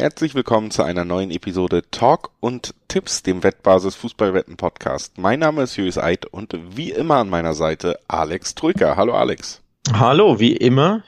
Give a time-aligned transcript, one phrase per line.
[0.00, 5.18] Herzlich willkommen zu einer neuen Episode Talk und Tipps, dem Wettbasis Fußballwetten Podcast.
[5.18, 8.96] Mein Name ist Julius Eid und wie immer an meiner Seite Alex Trücker.
[8.96, 9.60] Hallo Alex.
[9.92, 11.04] Hallo, wie immer.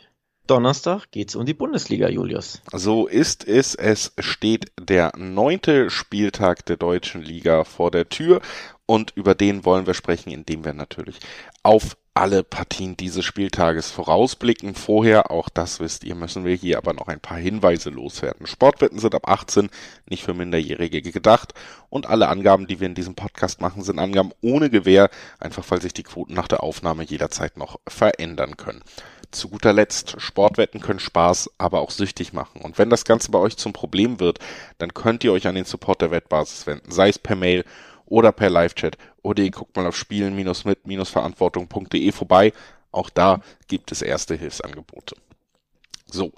[0.46, 2.60] Donnerstag geht's um die Bundesliga, Julius.
[2.70, 3.74] So ist es.
[3.74, 8.42] Es steht der neunte Spieltag der deutschen Liga vor der Tür
[8.84, 11.18] und über den wollen wir sprechen, indem wir natürlich
[11.62, 14.74] auf alle Partien dieses Spieltages vorausblicken.
[14.74, 18.46] Vorher, auch das wisst ihr, müssen wir hier aber noch ein paar Hinweise loswerden.
[18.46, 19.70] Sportwetten sind ab 18
[20.08, 21.54] nicht für Minderjährige gedacht
[21.88, 25.08] und alle Angaben, die wir in diesem Podcast machen, sind Angaben ohne Gewähr,
[25.40, 28.82] einfach weil sich die Quoten nach der Aufnahme jederzeit noch verändern können.
[29.30, 32.60] Zu guter Letzt, Sportwetten können Spaß, aber auch süchtig machen.
[32.60, 34.38] Und wenn das Ganze bei euch zum Problem wird,
[34.76, 37.64] dann könnt ihr euch an den Support der Wettbasis wenden, sei es per Mail
[38.04, 42.52] oder per Live-Chat oder ihr guckt mal auf spielen-mit-verantwortung.de vorbei.
[42.90, 45.16] Auch da gibt es erste Hilfsangebote.
[46.06, 46.32] So,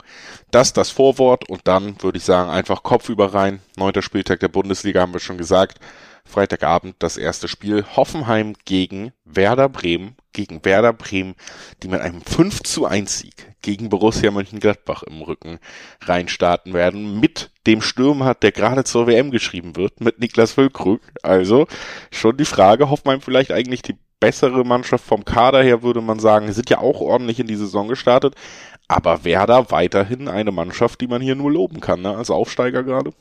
[0.52, 3.60] das das Vorwort und dann würde ich sagen, einfach Kopf über rein.
[3.76, 5.80] Neunter Spieltag der Bundesliga haben wir schon gesagt.
[6.24, 7.84] Freitagabend das erste Spiel.
[7.96, 10.16] Hoffenheim gegen Werder Bremen.
[10.32, 11.34] Gegen Werder Bremen,
[11.82, 15.58] die mit einem 5 zu 1 Sieg gegen Borussia Mönchengladbach im Rücken
[16.00, 17.20] reinstarten werden.
[17.20, 21.00] Mit dem Stürmer, der gerade zur WM geschrieben wird, mit Niklas Füllkrug.
[21.22, 21.66] Also
[22.10, 26.52] schon die Frage, Hoffenheim vielleicht eigentlich die bessere Mannschaft vom Kader her, würde man sagen.
[26.52, 28.34] sind ja auch ordentlich in die Saison gestartet.
[28.88, 32.16] Aber Werder weiterhin eine Mannschaft, die man hier nur loben kann, ne?
[32.16, 33.12] als Aufsteiger gerade.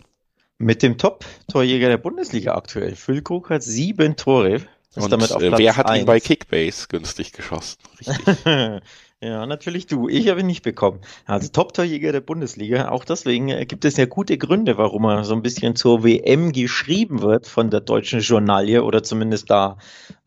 [0.57, 2.95] Mit dem Top-Torjäger der Bundesliga aktuell.
[2.95, 4.61] Füllkrug hat sieben Tore.
[4.95, 6.01] Und äh, wer hat 1.
[6.01, 7.79] ihn bei Kickbase günstig geschossen?
[7.99, 8.45] Richtig.
[9.23, 10.09] ja, natürlich du.
[10.09, 10.99] Ich habe ihn nicht bekommen.
[11.25, 12.89] Also Top-Torjäger der Bundesliga.
[12.89, 16.51] Auch deswegen äh, gibt es ja gute Gründe, warum er so ein bisschen zur WM
[16.51, 19.77] geschrieben wird von der deutschen Journalie oder zumindest da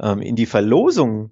[0.01, 1.31] ähm, in die Verlosung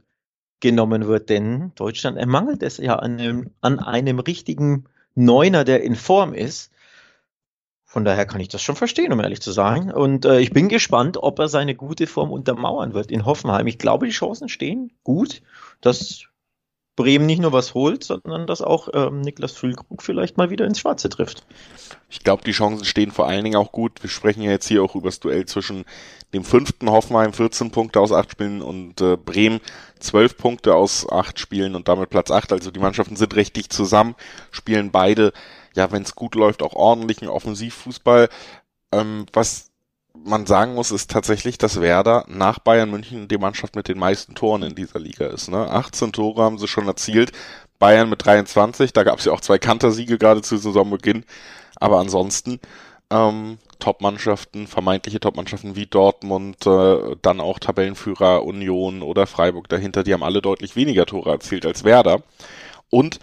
[0.61, 1.31] genommen wird.
[1.31, 6.71] Denn Deutschland ermangelt es ja an einem, an einem richtigen Neuner, der in Form ist.
[7.87, 9.91] Von daher kann ich das schon verstehen, um ehrlich zu sein.
[9.91, 13.67] Und äh, ich bin gespannt, ob er seine gute Form untermauern wird in Hoffenheim.
[13.69, 15.41] Ich glaube, die Chancen stehen gut,
[15.81, 16.27] dass
[16.97, 20.79] Bremen nicht nur was holt, sondern dass auch ähm, Niklas Füllkrug vielleicht mal wieder ins
[20.79, 21.45] Schwarze trifft.
[22.09, 24.03] Ich glaube, die Chancen stehen vor allen Dingen auch gut.
[24.03, 25.85] Wir sprechen ja jetzt hier auch über das Duell zwischen
[26.33, 29.61] dem fünften Hoffenheim 14 Punkte aus acht Spielen und äh, Bremen
[29.99, 32.53] 12 Punkte aus acht Spielen und damit Platz acht.
[32.53, 34.15] Also die Mannschaften sind recht dicht zusammen,
[34.53, 35.33] spielen beide
[35.75, 38.29] ja, wenn es gut läuft, auch ordentlichen Offensivfußball.
[38.93, 39.73] Ähm, was
[40.25, 44.35] man sagen muss, ist tatsächlich, dass Werder nach Bayern München die Mannschaft mit den meisten
[44.35, 45.51] Toren in dieser Liga ist.
[45.51, 45.71] Ne?
[45.71, 47.33] 18 Tore haben sie schon erzielt.
[47.79, 51.25] Bayern mit 23, da gab es ja auch zwei Kantersiege gerade zu Saisonbeginn.
[51.77, 52.61] Aber ansonsten
[53.11, 60.15] ähm, Top-Mannschaften, vermeintliche Top-Mannschaften wie Dortmund, äh, dann auch Tabellenführer Union oder Freiburg dahinter, die
[60.15, 62.23] haben alle deutlich weniger Tore erzielt als Werder.
[62.91, 63.19] Und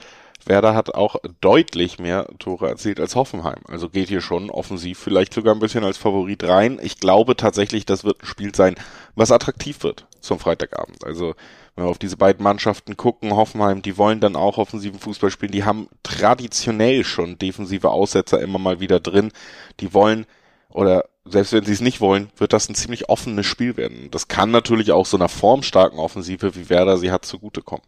[0.45, 3.59] Werder hat auch deutlich mehr Tore erzielt als Hoffenheim.
[3.67, 6.79] Also geht hier schon offensiv vielleicht sogar ein bisschen als Favorit rein.
[6.81, 8.75] Ich glaube tatsächlich, das wird ein Spiel sein,
[9.15, 11.05] was attraktiv wird zum Freitagabend.
[11.05, 11.35] Also
[11.75, 15.51] wenn wir auf diese beiden Mannschaften gucken, Hoffenheim, die wollen dann auch offensiven Fußball spielen.
[15.51, 19.31] Die haben traditionell schon defensive Aussetzer immer mal wieder drin.
[19.79, 20.25] Die wollen
[20.69, 24.09] oder selbst wenn sie es nicht wollen, wird das ein ziemlich offenes Spiel werden.
[24.11, 27.85] Das kann natürlich auch so einer formstarken Offensive wie Werder sie hat zugutekommen.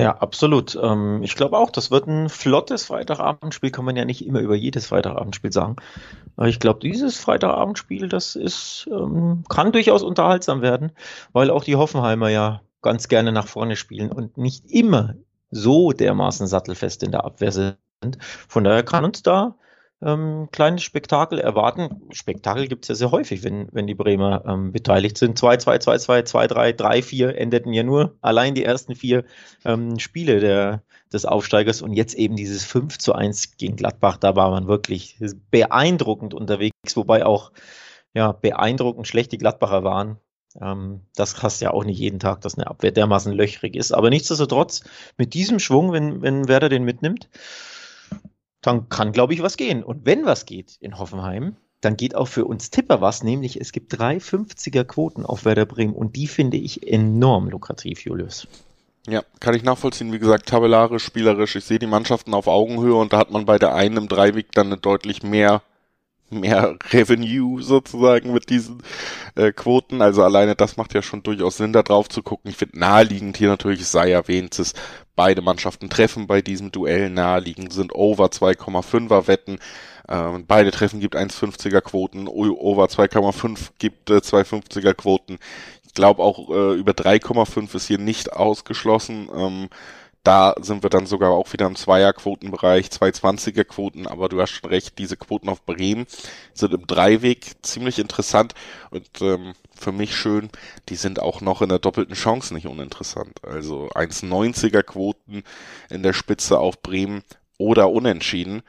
[0.00, 0.78] Ja, absolut.
[0.80, 4.54] Ähm, ich glaube auch, das wird ein flottes Freitagabendspiel, kann man ja nicht immer über
[4.54, 5.76] jedes Freitagabendspiel sagen.
[6.36, 10.92] Aber ich glaube, dieses Freitagabendspiel, das ist, ähm, kann durchaus unterhaltsam werden,
[11.32, 15.16] weil auch die Hoffenheimer ja ganz gerne nach vorne spielen und nicht immer
[15.50, 17.76] so dermaßen sattelfest in der Abwehr sind.
[18.48, 19.56] Von daher kann uns da
[20.02, 22.02] ähm, kleines Spektakel erwarten.
[22.10, 25.38] Spektakel gibt es ja sehr häufig, wenn, wenn die Bremer ähm, beteiligt sind.
[25.38, 29.24] 2-2, 2-2, 2-3, 3-4 endeten ja nur allein die ersten vier
[29.64, 34.36] ähm, Spiele der, des Aufsteigers und jetzt eben dieses 5 zu 1 gegen Gladbach, da
[34.36, 35.18] war man wirklich
[35.50, 37.52] beeindruckend unterwegs, wobei auch
[38.14, 40.18] ja, beeindruckend schlecht die Gladbacher waren.
[40.60, 43.92] Ähm, das hast ja auch nicht jeden Tag, dass eine Abwehr dermaßen löchrig ist.
[43.92, 44.82] Aber nichtsdestotrotz,
[45.16, 47.28] mit diesem Schwung, wenn, wenn Werder den mitnimmt,
[48.62, 49.82] dann kann, glaube ich, was gehen.
[49.82, 53.72] Und wenn was geht in Hoffenheim, dann geht auch für uns Tipper was, nämlich es
[53.72, 58.46] gibt drei 50er Quoten auf Werder Bremen und die finde ich enorm lukrativ, Julius.
[59.08, 60.12] Ja, kann ich nachvollziehen.
[60.12, 61.56] Wie gesagt, tabellarisch, spielerisch.
[61.56, 64.52] Ich sehe die Mannschaften auf Augenhöhe und da hat man bei der einen im Dreiweg
[64.52, 65.62] dann eine deutlich mehr
[66.30, 68.82] mehr Revenue sozusagen mit diesen
[69.34, 70.00] äh, Quoten.
[70.02, 72.50] Also alleine das macht ja schon durchaus Sinn, da drauf zu gucken.
[72.50, 74.74] Ich finde naheliegend hier natürlich, es sei erwähnt, dass
[75.20, 77.10] beide Mannschaften treffen bei diesem Duell.
[77.10, 79.58] Naheliegend sind Over 2,5er Wetten.
[80.08, 82.26] Ähm, beide Treffen gibt 1,50er Quoten.
[82.26, 85.38] Over 2,5 gibt äh, 2,50er Quoten.
[85.86, 89.28] Ich glaube auch äh, über 3,5 ist hier nicht ausgeschlossen.
[89.36, 89.68] Ähm,
[90.22, 94.70] Da sind wir dann sogar auch wieder im Zweierquotenbereich, 220er Quoten, aber du hast schon
[94.70, 96.06] recht, diese Quoten auf Bremen
[96.54, 98.54] sind im Dreiweg ziemlich interessant
[98.90, 100.50] und ähm, für mich schön,
[100.88, 103.44] die sind auch noch in der doppelten Chance nicht uninteressant.
[103.44, 105.42] Also 1,90er Quoten
[105.88, 107.22] in der Spitze auf Bremen
[107.58, 108.62] oder unentschieden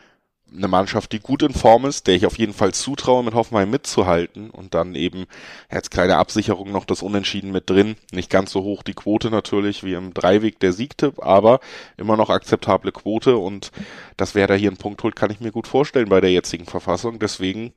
[0.56, 3.69] eine Mannschaft, die gut in Form ist, der ich auf jeden Fall zutraue, mit Hoffenheim
[3.69, 5.25] mitzuhalten und dann eben
[5.72, 7.96] jetzt kleine Absicherung noch das Unentschieden mit drin.
[8.12, 11.60] Nicht ganz so hoch die Quote natürlich wie im Dreiweg der Siegtipp, aber
[11.98, 13.72] immer noch akzeptable Quote und
[14.18, 16.66] dass wer da hier einen Punkt holt, kann ich mir gut vorstellen bei der jetzigen
[16.66, 17.19] Verfassung.
[17.19, 17.74] Deswegen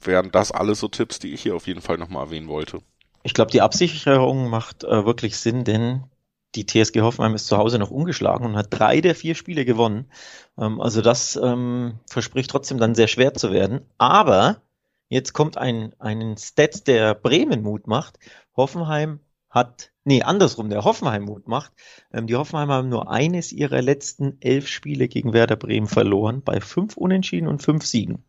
[0.00, 2.80] wären das alles so Tipps, die ich hier auf jeden Fall nochmal erwähnen wollte.
[3.22, 6.04] Ich glaube, die Absicherung macht äh, wirklich Sinn, denn
[6.54, 10.10] die TSG Hoffenheim ist zu Hause noch ungeschlagen und hat drei der vier Spiele gewonnen.
[10.58, 13.82] Ähm, also das ähm, verspricht trotzdem dann sehr schwer zu werden.
[13.98, 14.62] Aber
[15.08, 18.18] jetzt kommt ein, ein Stat, der Bremen Mut macht.
[18.56, 21.72] Hoffenheim hat, nee, andersrum, der Hoffenheim Mut macht.
[22.12, 26.60] Ähm, die Hoffenheim haben nur eines ihrer letzten elf Spiele gegen Werder Bremen verloren, bei
[26.60, 28.24] fünf Unentschieden und fünf Siegen.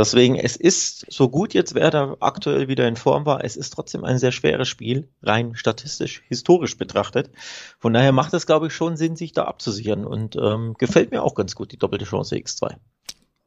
[0.00, 4.02] Deswegen, es ist so gut jetzt Werder aktuell wieder in Form war, es ist trotzdem
[4.02, 7.30] ein sehr schweres Spiel, rein statistisch, historisch betrachtet.
[7.78, 11.22] Von daher macht es, glaube ich, schon Sinn, sich da abzusichern und ähm, gefällt mir
[11.22, 12.76] auch ganz gut, die doppelte Chance X2.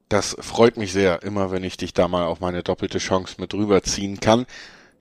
[0.09, 3.55] Das freut mich sehr, immer wenn ich dich da mal auf meine doppelte Chance mit
[3.55, 4.45] rüberziehen kann.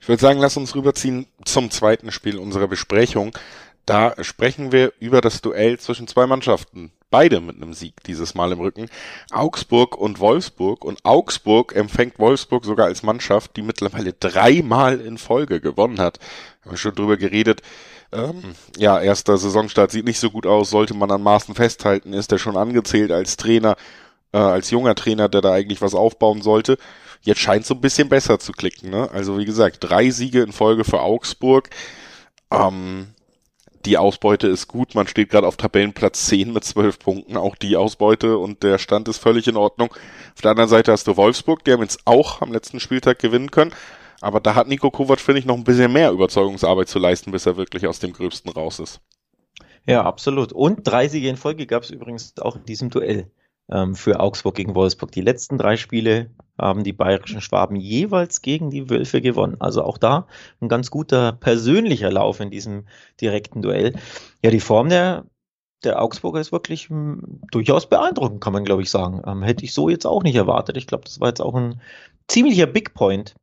[0.01, 3.37] Ich würde sagen, lass uns rüberziehen zum zweiten Spiel unserer Besprechung.
[3.85, 6.91] Da sprechen wir über das Duell zwischen zwei Mannschaften.
[7.09, 8.89] Beide mit einem Sieg dieses Mal im Rücken.
[9.31, 10.83] Augsburg und Wolfsburg.
[10.85, 16.19] Und Augsburg empfängt Wolfsburg sogar als Mannschaft, die mittlerweile dreimal in Folge gewonnen hat.
[16.61, 17.61] Haben wir schon drüber geredet.
[18.13, 22.31] Ähm, ja, erster Saisonstart sieht nicht so gut aus, sollte man an Maßen festhalten, ist
[22.31, 23.75] er schon angezählt als Trainer,
[24.31, 26.77] äh, als junger Trainer, der da eigentlich was aufbauen sollte.
[27.21, 29.09] Jetzt scheint so ein bisschen besser zu klicken, ne?
[29.11, 31.69] Also wie gesagt, drei Siege in Folge für Augsburg.
[32.51, 33.07] Ähm,
[33.85, 34.95] die Ausbeute ist gut.
[34.95, 37.37] Man steht gerade auf Tabellenplatz 10 mit 12 Punkten.
[37.37, 39.93] Auch die Ausbeute und der Stand ist völlig in Ordnung.
[40.35, 43.51] Auf der anderen Seite hast du Wolfsburg, die haben jetzt auch am letzten Spieltag gewinnen
[43.51, 43.73] können.
[44.21, 47.45] Aber da hat Nico Kovac, finde ich, noch ein bisschen mehr Überzeugungsarbeit zu leisten, bis
[47.45, 49.01] er wirklich aus dem Gröbsten raus ist.
[49.85, 50.53] Ja, absolut.
[50.53, 53.29] Und drei Siege in Folge gab es übrigens auch in diesem Duell
[53.71, 55.11] ähm, für Augsburg gegen Wolfsburg.
[55.11, 59.57] Die letzten drei Spiele haben die bayerischen Schwaben jeweils gegen die Wölfe gewonnen.
[59.59, 60.27] Also auch da
[60.61, 62.85] ein ganz guter persönlicher Lauf in diesem
[63.19, 63.93] direkten Duell.
[64.43, 65.25] Ja, die Form der,
[65.83, 69.21] der Augsburger ist wirklich m, hm, durchaus beeindruckend, kann man glaube ich sagen.
[69.25, 70.77] Ähm, hätte ich so jetzt auch nicht erwartet.
[70.77, 71.81] Ich glaube, das war jetzt auch ein
[72.27, 73.35] ziemlicher Big Point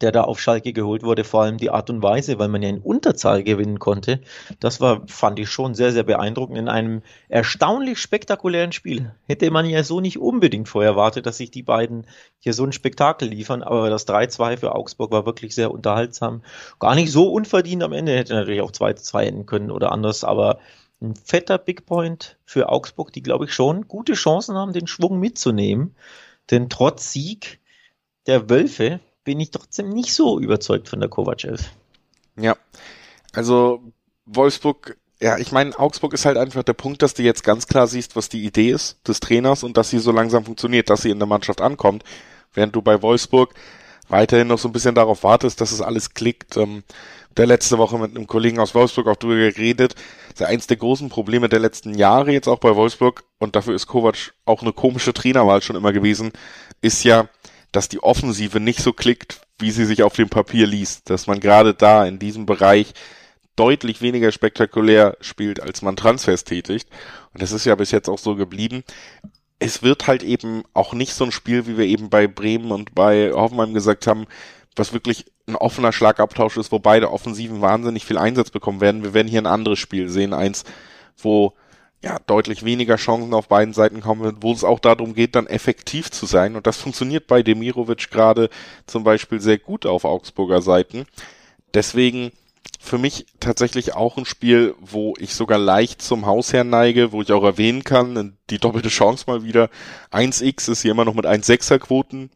[0.00, 2.68] der da auf Schalke geholt wurde, vor allem die Art und Weise, weil man ja
[2.68, 4.20] in Unterzahl gewinnen konnte.
[4.58, 9.14] Das war, fand ich schon sehr, sehr beeindruckend in einem erstaunlich spektakulären Spiel.
[9.26, 12.06] Hätte man ja so nicht unbedingt vorher erwartet, dass sich die beiden
[12.38, 16.42] hier so ein Spektakel liefern, aber das 3-2 für Augsburg war wirklich sehr unterhaltsam.
[16.78, 20.58] Gar nicht so unverdient am Ende, hätte natürlich auch 2-2 enden können oder anders, aber
[21.02, 25.18] ein fetter Big Point für Augsburg, die glaube ich schon gute Chancen haben, den Schwung
[25.18, 25.94] mitzunehmen.
[26.50, 27.60] Denn trotz Sieg
[28.26, 31.70] der Wölfe bin ich trotzdem nicht so überzeugt von der Kovacev.
[32.36, 32.56] Ja,
[33.32, 33.82] also
[34.26, 37.86] Wolfsburg, ja, ich meine, Augsburg ist halt einfach der Punkt, dass du jetzt ganz klar
[37.86, 41.10] siehst, was die Idee ist des Trainers und dass sie so langsam funktioniert, dass sie
[41.10, 42.04] in der Mannschaft ankommt,
[42.54, 43.54] während du bei Wolfsburg
[44.08, 46.56] weiterhin noch so ein bisschen darauf wartest, dass es alles klickt.
[46.56, 46.82] Ähm,
[47.36, 49.94] der letzte Woche mit einem Kollegen aus Wolfsburg auch drüber geredet.
[50.30, 53.74] Das ist eins der großen Probleme der letzten Jahre jetzt auch bei Wolfsburg und dafür
[53.74, 56.32] ist Kovac auch eine komische Trainerwahl schon immer gewesen,
[56.80, 57.28] ist ja,
[57.72, 61.10] dass die Offensive nicht so klickt, wie sie sich auf dem Papier liest.
[61.10, 62.92] Dass man gerade da in diesem Bereich
[63.56, 66.88] deutlich weniger spektakulär spielt, als man Transfers tätigt.
[67.32, 68.84] Und das ist ja bis jetzt auch so geblieben.
[69.58, 72.94] Es wird halt eben auch nicht so ein Spiel, wie wir eben bei Bremen und
[72.94, 74.26] bei Hoffenheim gesagt haben,
[74.76, 79.02] was wirklich ein offener Schlagabtausch ist, wo beide Offensiven wahnsinnig viel Einsatz bekommen werden.
[79.02, 80.64] Wir werden hier ein anderes Spiel sehen, eins,
[81.18, 81.54] wo
[82.02, 86.10] ja, deutlich weniger Chancen auf beiden Seiten kommen, wo es auch darum geht, dann effektiv
[86.10, 86.56] zu sein.
[86.56, 88.48] Und das funktioniert bei Demirovic gerade
[88.86, 91.04] zum Beispiel sehr gut auf Augsburger Seiten.
[91.74, 92.32] Deswegen
[92.80, 97.30] für mich tatsächlich auch ein Spiel, wo ich sogar leicht zum Hausherrn neige, wo ich
[97.32, 99.68] auch erwähnen kann, die doppelte Chance mal wieder.
[100.10, 102.30] 1x ist hier immer noch mit 1,6er Quoten.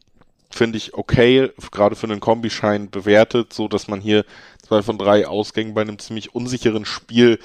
[0.50, 4.24] Finde ich okay, gerade für einen Kombischein bewertet, so dass man hier
[4.62, 7.40] zwei von drei Ausgängen bei einem ziemlich unsicheren Spiel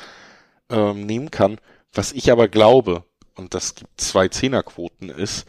[0.70, 1.58] ähm, nehmen kann.
[1.94, 3.04] Was ich aber glaube,
[3.36, 5.46] und das gibt zwei Zehnerquoten, ist,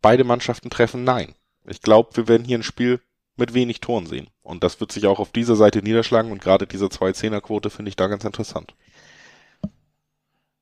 [0.00, 1.34] beide Mannschaften treffen Nein.
[1.66, 3.00] Ich glaube, wir werden hier ein Spiel
[3.36, 4.28] mit wenig Toren sehen.
[4.42, 6.32] Und das wird sich auch auf dieser Seite niederschlagen.
[6.32, 8.74] Und gerade diese zwei Zehnerquote finde ich da ganz interessant.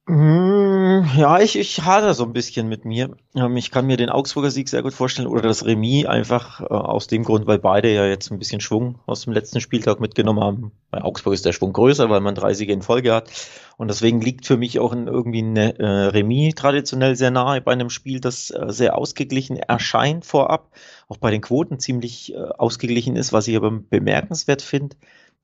[0.08, 0.69] Ähm,
[1.16, 3.10] ja, ich, ich hader so ein bisschen mit mir.
[3.34, 6.64] Ähm, ich kann mir den Augsburger Sieg sehr gut vorstellen oder das Remis einfach äh,
[6.64, 10.42] aus dem Grund, weil beide ja jetzt ein bisschen Schwung aus dem letzten Spieltag mitgenommen
[10.42, 10.72] haben.
[10.90, 13.30] Bei Augsburg ist der Schwung größer, weil man drei Siege in Folge hat.
[13.76, 17.90] Und deswegen liegt für mich auch irgendwie ein äh, Remis traditionell sehr nahe bei einem
[17.90, 20.70] Spiel, das äh, sehr ausgeglichen erscheint vorab.
[21.08, 24.96] Auch bei den Quoten ziemlich ausgeglichen ist, was ich aber bemerkenswert finde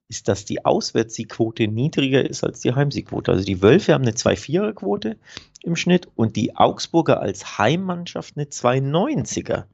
[0.09, 3.33] ist, dass die Auswärtssiegquote niedriger ist als die Heimsiegquote.
[3.33, 5.17] Also die Wölfe haben eine 2-4er-Quote
[5.63, 9.65] im Schnitt und die Augsburger als Heimmannschaft eine 2-90er.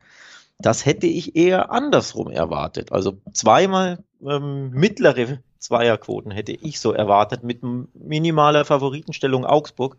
[0.59, 2.93] Das hätte ich eher andersrum erwartet.
[2.93, 7.61] Also zweimal ähm, mittlere Zweierquoten hätte ich so erwartet mit
[7.95, 9.97] minimaler Favoritenstellung Augsburg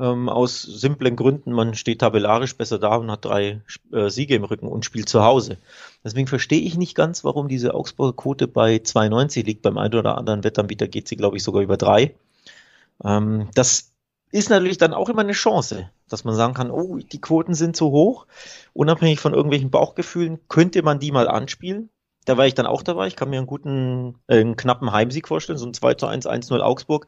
[0.00, 1.52] ähm, aus simplen Gründen.
[1.52, 3.60] Man steht tabellarisch besser da und hat drei
[3.92, 5.58] äh, Siege im Rücken und spielt zu Hause.
[6.02, 9.62] Deswegen verstehe ich nicht ganz, warum diese Augsburger Quote bei 2,90 liegt.
[9.62, 12.14] Beim einen oder anderen Wettanbieter geht sie, glaube ich, sogar über drei.
[13.04, 13.92] Ähm, das
[14.32, 17.76] ist natürlich dann auch immer eine Chance, dass man sagen kann, oh, die Quoten sind
[17.76, 18.26] zu hoch.
[18.72, 21.90] Unabhängig von irgendwelchen Bauchgefühlen könnte man die mal anspielen.
[22.24, 23.06] Da war ich dann auch dabei.
[23.06, 26.26] Ich kann mir einen guten, äh, einen knappen Heimsieg vorstellen, so ein 2 zu 1,
[26.26, 27.06] 1-0 Augsburg.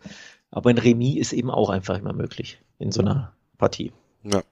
[0.53, 3.91] Aber ein Remis ist eben auch einfach immer möglich in so einer Partie.
[4.23, 4.43] Ja.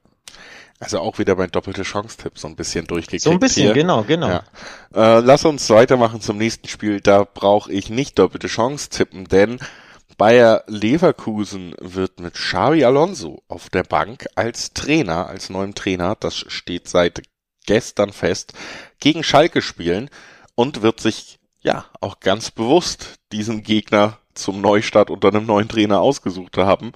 [0.80, 3.23] Also auch wieder mein doppelte Chance-Tipp so ein bisschen durchgekriegt.
[3.23, 3.75] So ein bisschen, hier.
[3.75, 4.28] genau, genau.
[4.28, 4.42] Ja.
[4.95, 7.00] Äh, lass uns weitermachen zum nächsten Spiel.
[7.00, 9.61] Da brauche ich nicht doppelte Chance tippen, denn
[10.16, 16.37] Bayer Leverkusen wird mit Xavi Alonso auf der Bank als Trainer, als neuem Trainer, das
[16.37, 17.23] steht seit
[17.66, 18.54] gestern fest,
[18.99, 20.11] gegen Schalke spielen
[20.54, 26.00] und wird sich ja auch ganz bewusst diesen Gegner zum Neustart unter einem neuen Trainer
[26.00, 26.92] ausgesucht haben,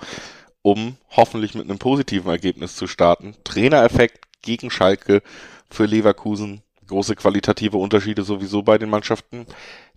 [0.63, 3.35] um hoffentlich mit einem positiven Ergebnis zu starten.
[3.45, 5.23] Trainereffekt gegen Schalke
[5.71, 6.63] für Leverkusen.
[6.87, 9.47] Große qualitative Unterschiede sowieso bei den Mannschaften.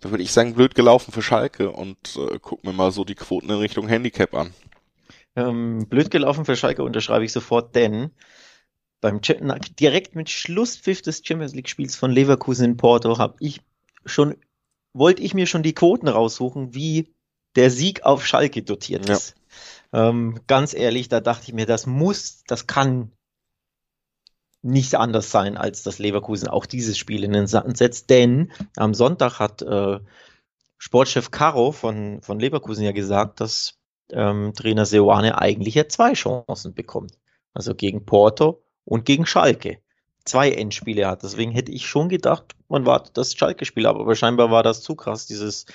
[0.00, 3.14] Da würde ich sagen, blöd gelaufen für Schalke und äh, gucken wir mal so die
[3.14, 4.54] Quoten in Richtung Handicap an.
[5.36, 8.10] Ähm, blöd gelaufen für Schalke unterschreibe ich sofort, denn
[9.00, 9.20] beim
[9.78, 13.60] direkt mit Schlusspfiff des Champions League Spiels von Leverkusen in Porto habe ich
[14.04, 14.34] schon
[14.92, 17.14] wollte ich mir schon die Quoten raussuchen, wie
[17.58, 19.34] der Sieg auf Schalke dotiert ist.
[19.92, 20.10] Ja.
[20.10, 23.10] Ähm, ganz ehrlich, da dachte ich mir, das muss, das kann
[24.62, 28.94] nicht anders sein, als dass Leverkusen auch dieses Spiel in den Sand setzt, denn am
[28.94, 29.98] Sonntag hat äh,
[30.78, 33.74] Sportchef Caro von, von Leverkusen ja gesagt, dass
[34.12, 37.18] ähm, Trainer Seoane eigentlich ja zwei Chancen bekommt.
[37.54, 39.80] Also gegen Porto und gegen Schalke.
[40.24, 41.24] Zwei Endspiele hat.
[41.24, 44.94] Deswegen hätte ich schon gedacht, man wartet das Schalke-Spiel ab, aber scheinbar war das zu
[44.94, 45.66] krass, dieses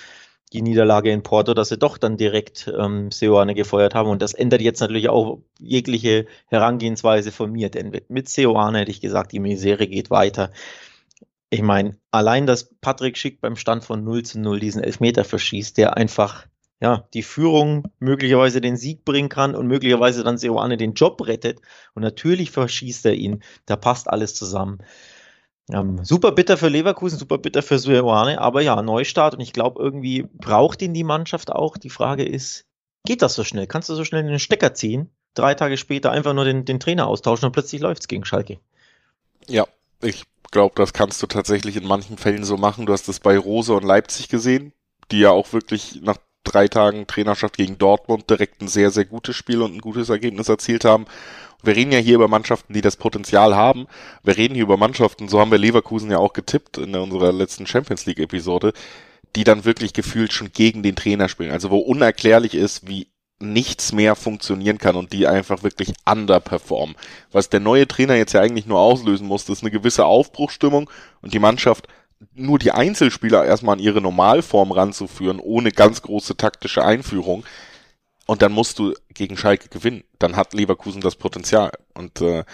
[0.54, 4.08] die Niederlage in Porto, dass sie doch dann direkt ähm, Seoane gefeuert haben.
[4.08, 9.00] Und das ändert jetzt natürlich auch jegliche Herangehensweise von mir, denn mit, Seoane hätte ich
[9.00, 10.52] gesagt, die Misere geht weiter.
[11.50, 15.76] Ich meine, allein, dass Patrick Schick beim Stand von 0 zu 0 diesen Elfmeter verschießt,
[15.76, 16.46] der einfach
[16.80, 21.60] ja, die Führung möglicherweise den Sieg bringen kann und möglicherweise dann Seoane den Job rettet.
[21.94, 23.42] Und natürlich verschießt er ihn.
[23.66, 24.78] Da passt alles zusammen.
[25.70, 29.82] Ähm, super bitter für Leverkusen, super bitter für Suewane, aber ja, Neustart und ich glaube,
[29.82, 31.78] irgendwie braucht ihn die Mannschaft auch.
[31.78, 32.66] Die Frage ist,
[33.06, 33.66] geht das so schnell?
[33.66, 35.10] Kannst du so schnell den Stecker ziehen?
[35.32, 38.58] Drei Tage später einfach nur den, den Trainer austauschen und plötzlich läuft es gegen Schalke.
[39.48, 39.66] Ja,
[40.02, 42.86] ich glaube, das kannst du tatsächlich in manchen Fällen so machen.
[42.86, 44.72] Du hast es bei Rose und Leipzig gesehen,
[45.10, 49.34] die ja auch wirklich nach drei Tagen Trainerschaft gegen Dortmund direkt ein sehr, sehr gutes
[49.34, 51.06] Spiel und ein gutes Ergebnis erzielt haben.
[51.64, 53.86] Wir reden ja hier über Mannschaften, die das Potenzial haben.
[54.22, 57.66] Wir reden hier über Mannschaften, so haben wir Leverkusen ja auch getippt in unserer letzten
[57.66, 58.72] Champions League Episode,
[59.36, 61.50] die dann wirklich gefühlt schon gegen den Trainer spielen.
[61.50, 63.08] Also wo unerklärlich ist, wie
[63.40, 66.96] nichts mehr funktionieren kann und die einfach wirklich underperformen.
[67.32, 70.88] Was der neue Trainer jetzt ja eigentlich nur auslösen muss, ist eine gewisse Aufbruchstimmung
[71.20, 71.88] und die Mannschaft
[72.34, 77.44] nur die Einzelspieler erstmal an ihre Normalform ranzuführen, ohne ganz große taktische Einführung.
[78.26, 80.04] Und dann musst du gegen Schalke gewinnen.
[80.18, 81.72] Dann hat Leverkusen das Potenzial.
[81.92, 82.44] Und äh,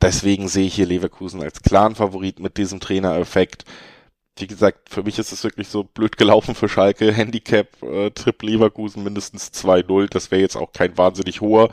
[0.00, 3.64] deswegen sehe ich hier Leverkusen als klaren Favorit mit diesem Trainereffekt.
[4.36, 7.12] Wie gesagt, für mich ist es wirklich so blöd gelaufen für Schalke.
[7.12, 10.08] Handicap, äh, Trip Leverkusen mindestens 2-0.
[10.08, 11.70] Das wäre jetzt auch kein wahnsinnig hoher,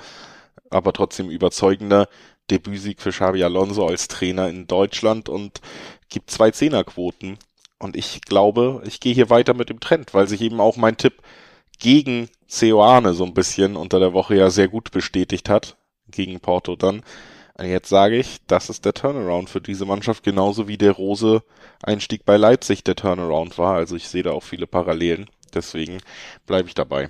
[0.69, 2.09] aber trotzdem überzeugender
[2.51, 5.61] Debütsieg für Xavi Alonso als Trainer in Deutschland und
[6.09, 7.37] gibt zwei Zehnerquoten.
[7.77, 10.97] Und ich glaube, ich gehe hier weiter mit dem Trend, weil sich eben auch mein
[10.97, 11.21] Tipp
[11.79, 15.77] gegen Ceoane so ein bisschen unter der Woche ja sehr gut bestätigt hat,
[16.11, 17.03] gegen Porto dann.
[17.61, 22.37] Jetzt sage ich, das ist der Turnaround für diese Mannschaft, genauso wie der Rose-Einstieg bei
[22.37, 23.75] Leipzig der Turnaround war.
[23.75, 25.29] Also ich sehe da auch viele Parallelen.
[25.53, 25.97] Deswegen
[26.45, 27.09] bleibe ich dabei.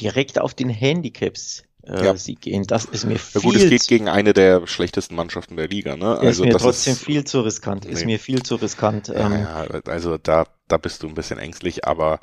[0.00, 2.16] Direkt auf den Handicaps äh, ja.
[2.16, 2.64] Sieg gehen.
[2.64, 3.40] Das ist mir viel.
[3.40, 6.18] Ja gut, es geht gegen eine der schlechtesten Mannschaften der Liga, ne?
[6.18, 7.84] Also ist mir trotzdem ist, viel zu riskant.
[7.84, 8.12] Ist nee.
[8.12, 9.08] mir viel zu riskant.
[9.14, 12.20] Ähm, ja, also da, da bist du ein bisschen ängstlich, aber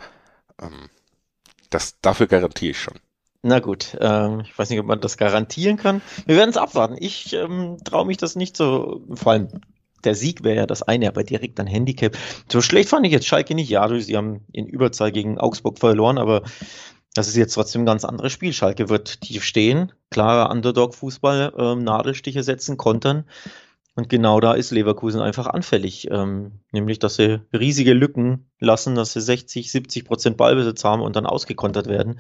[0.62, 0.90] ähm,
[1.70, 2.96] das, dafür garantiere ich schon.
[3.44, 6.02] Na gut, ähm, ich weiß nicht, ob man das garantieren kann.
[6.26, 6.96] Wir werden es abwarten.
[7.00, 9.62] Ich ähm, traue mich das nicht so, vor allem
[10.04, 12.18] der Sieg wäre ja das eine, aber direkt ein Handicap.
[12.52, 13.70] So schlecht fand ich jetzt Schalke nicht.
[13.70, 16.44] Ja, sie haben in Überzahl gegen Augsburg verloren, aber
[17.14, 18.54] das ist jetzt trotzdem ein ganz anderes Spiel.
[18.54, 23.26] Schalke wird tief stehen, klarer Underdog-Fußball, ähm, Nadelstiche setzen, kontern.
[23.98, 26.08] Und genau da ist Leverkusen einfach anfällig.
[26.12, 31.16] Ähm, nämlich, dass sie riesige Lücken lassen, dass sie 60, 70 Prozent Ballbesitz haben und
[31.16, 32.20] dann ausgekontert werden.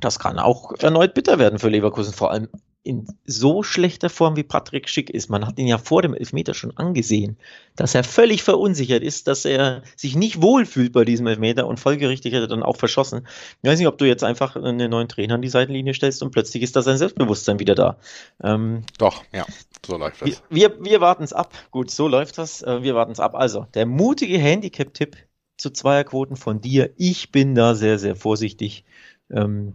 [0.00, 2.48] Das kann auch erneut bitter werden für Leverkusen, vor allem
[2.84, 5.30] in so schlechter Form wie Patrick Schick ist.
[5.30, 7.36] Man hat ihn ja vor dem Elfmeter schon angesehen,
[7.76, 12.34] dass er völlig verunsichert ist, dass er sich nicht wohlfühlt bei diesem Elfmeter und folgerichtig
[12.34, 13.26] hat er dann auch verschossen.
[13.62, 16.32] Ich weiß nicht, ob du jetzt einfach einen neuen Trainer an die Seitenlinie stellst und
[16.32, 17.98] plötzlich ist da sein Selbstbewusstsein wieder da.
[18.42, 19.46] Ähm, Doch, ja,
[19.86, 20.42] so läuft das.
[20.50, 21.54] Wir, wir, wir warten es ab.
[21.70, 22.62] Gut, so läuft das.
[22.62, 23.36] Äh, wir warten es ab.
[23.36, 25.16] Also, der mutige Handicap-Tipp
[25.56, 26.90] zu Zweierquoten von dir.
[26.96, 28.84] Ich bin da sehr, sehr vorsichtig.
[29.30, 29.74] Ähm,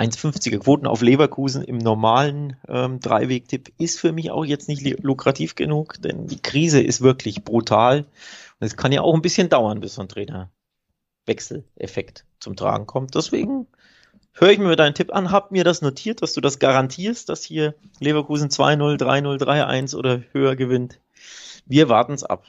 [0.00, 5.54] 1,50er Quoten auf Leverkusen im normalen ähm, Dreiweg-Tipp ist für mich auch jetzt nicht lukrativ
[5.54, 8.06] genug, denn die Krise ist wirklich brutal.
[8.58, 13.14] Und es kann ja auch ein bisschen dauern, bis so ein Trainerwechseleffekt zum Tragen kommt.
[13.14, 13.66] Deswegen
[14.32, 17.44] höre ich mir deinen Tipp an, hab mir das notiert, dass du das garantierst, dass
[17.44, 20.98] hier Leverkusen 2-0, 3-0, 3-1 oder höher gewinnt.
[21.66, 22.46] Wir warten es ab.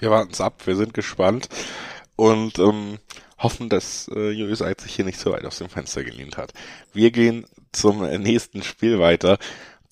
[0.00, 1.48] Wir warten es ab, wir sind gespannt.
[2.16, 2.98] Und ähm,
[3.44, 6.52] hoffen, dass äh, Julius Eid sich hier nicht so weit aus dem Fenster gelehnt hat.
[6.92, 9.38] Wir gehen zum nächsten Spiel weiter.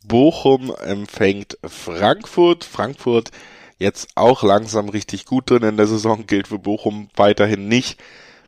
[0.05, 2.65] Bochum empfängt Frankfurt.
[2.65, 3.31] Frankfurt
[3.79, 8.01] jetzt auch langsam richtig gut drin in der Saison, gilt für Bochum weiterhin nicht.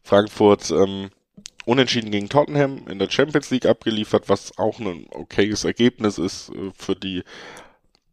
[0.03, 1.11] Frankfurt ähm,
[1.65, 6.71] unentschieden gegen Tottenham in der Champions League abgeliefert, was auch ein okayes Ergebnis ist äh,
[6.77, 7.23] für die,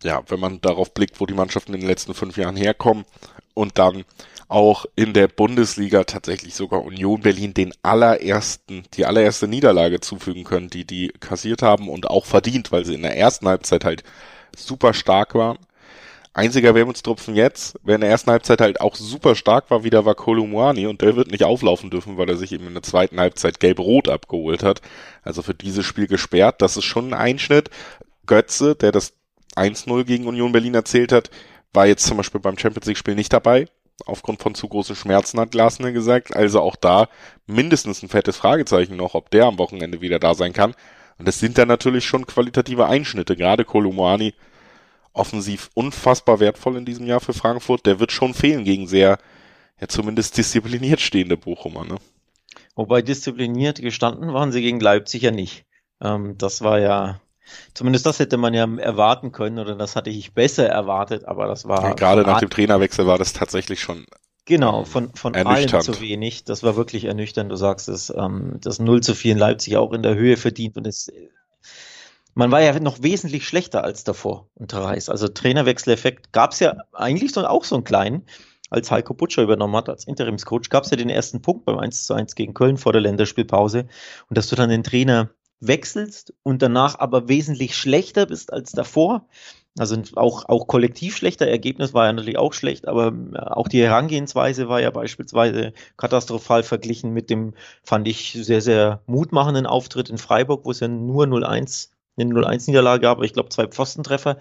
[0.03, 3.05] ja, wenn man darauf blickt, wo die Mannschaften in den letzten fünf Jahren herkommen.
[3.53, 4.05] Und dann
[4.51, 10.69] auch in der Bundesliga tatsächlich sogar Union Berlin den allerersten, die allererste Niederlage zufügen können,
[10.69, 14.03] die die kassiert haben und auch verdient, weil sie in der ersten Halbzeit halt
[14.55, 15.57] super stark waren.
[16.33, 20.15] Einziger Wermutstropfen jetzt, wer in der ersten Halbzeit halt auch super stark war, wieder war
[20.15, 23.59] Kolumwani und der wird nicht auflaufen dürfen, weil er sich eben in der zweiten Halbzeit
[23.61, 24.81] gelb-rot abgeholt hat.
[25.23, 26.61] Also für dieses Spiel gesperrt.
[26.61, 27.69] Das ist schon ein Einschnitt.
[28.27, 29.13] Götze, der das
[29.55, 31.31] 1-0 gegen Union Berlin erzählt hat,
[31.73, 33.67] war jetzt zum Beispiel beim Champions League Spiel nicht dabei
[34.05, 36.35] aufgrund von zu großen Schmerzen, hat Glasner gesagt.
[36.35, 37.07] Also auch da
[37.47, 40.75] mindestens ein fettes Fragezeichen noch, ob der am Wochenende wieder da sein kann.
[41.17, 43.35] Und das sind dann natürlich schon qualitative Einschnitte.
[43.35, 44.33] Gerade Kolumani
[45.13, 47.85] offensiv unfassbar wertvoll in diesem Jahr für Frankfurt.
[47.85, 49.19] Der wird schon fehlen gegen sehr,
[49.79, 51.85] ja zumindest diszipliniert stehende Bochumer.
[51.85, 51.97] Ne?
[52.75, 55.65] Wobei diszipliniert gestanden waren sie gegen Leipzig ja nicht.
[56.01, 57.21] Ähm, das war ja
[57.73, 61.67] Zumindest das hätte man ja erwarten können oder das hatte ich besser erwartet, aber das
[61.67, 61.83] war.
[61.83, 64.05] Ja, gerade nach dem Trainerwechsel war das tatsächlich schon.
[64.45, 66.45] Genau, von, von allen zu wenig.
[66.45, 67.51] Das war wirklich ernüchternd.
[67.51, 70.77] Du sagst es, ähm, das 0 zu 4 in Leipzig auch in der Höhe verdient
[70.77, 71.11] und es,
[72.33, 75.09] man war ja noch wesentlich schlechter als davor unter Reis.
[75.09, 78.25] Also Trainerwechseleffekt gab es ja eigentlich so, auch so einen kleinen.
[78.69, 82.05] Als Heiko Butcher übernommen hat, als Interimscoach, gab es ja den ersten Punkt beim 1
[82.05, 83.87] zu 1 gegen Köln vor der Länderspielpause.
[84.29, 85.29] Und dass du dann den Trainer
[85.61, 89.27] wechselst und danach aber wesentlich schlechter bist als davor.
[89.79, 91.47] Also auch, auch kollektiv schlechter.
[91.47, 96.63] Ergebnis war ja natürlich auch schlecht, aber äh, auch die Herangehensweise war ja beispielsweise katastrophal
[96.63, 101.25] verglichen mit dem, fand ich, sehr, sehr mutmachenden Auftritt in Freiburg, wo es ja nur
[101.25, 104.39] 0-1, eine 0-1-Niederlage gab, aber ich glaube zwei Pfostentreffer.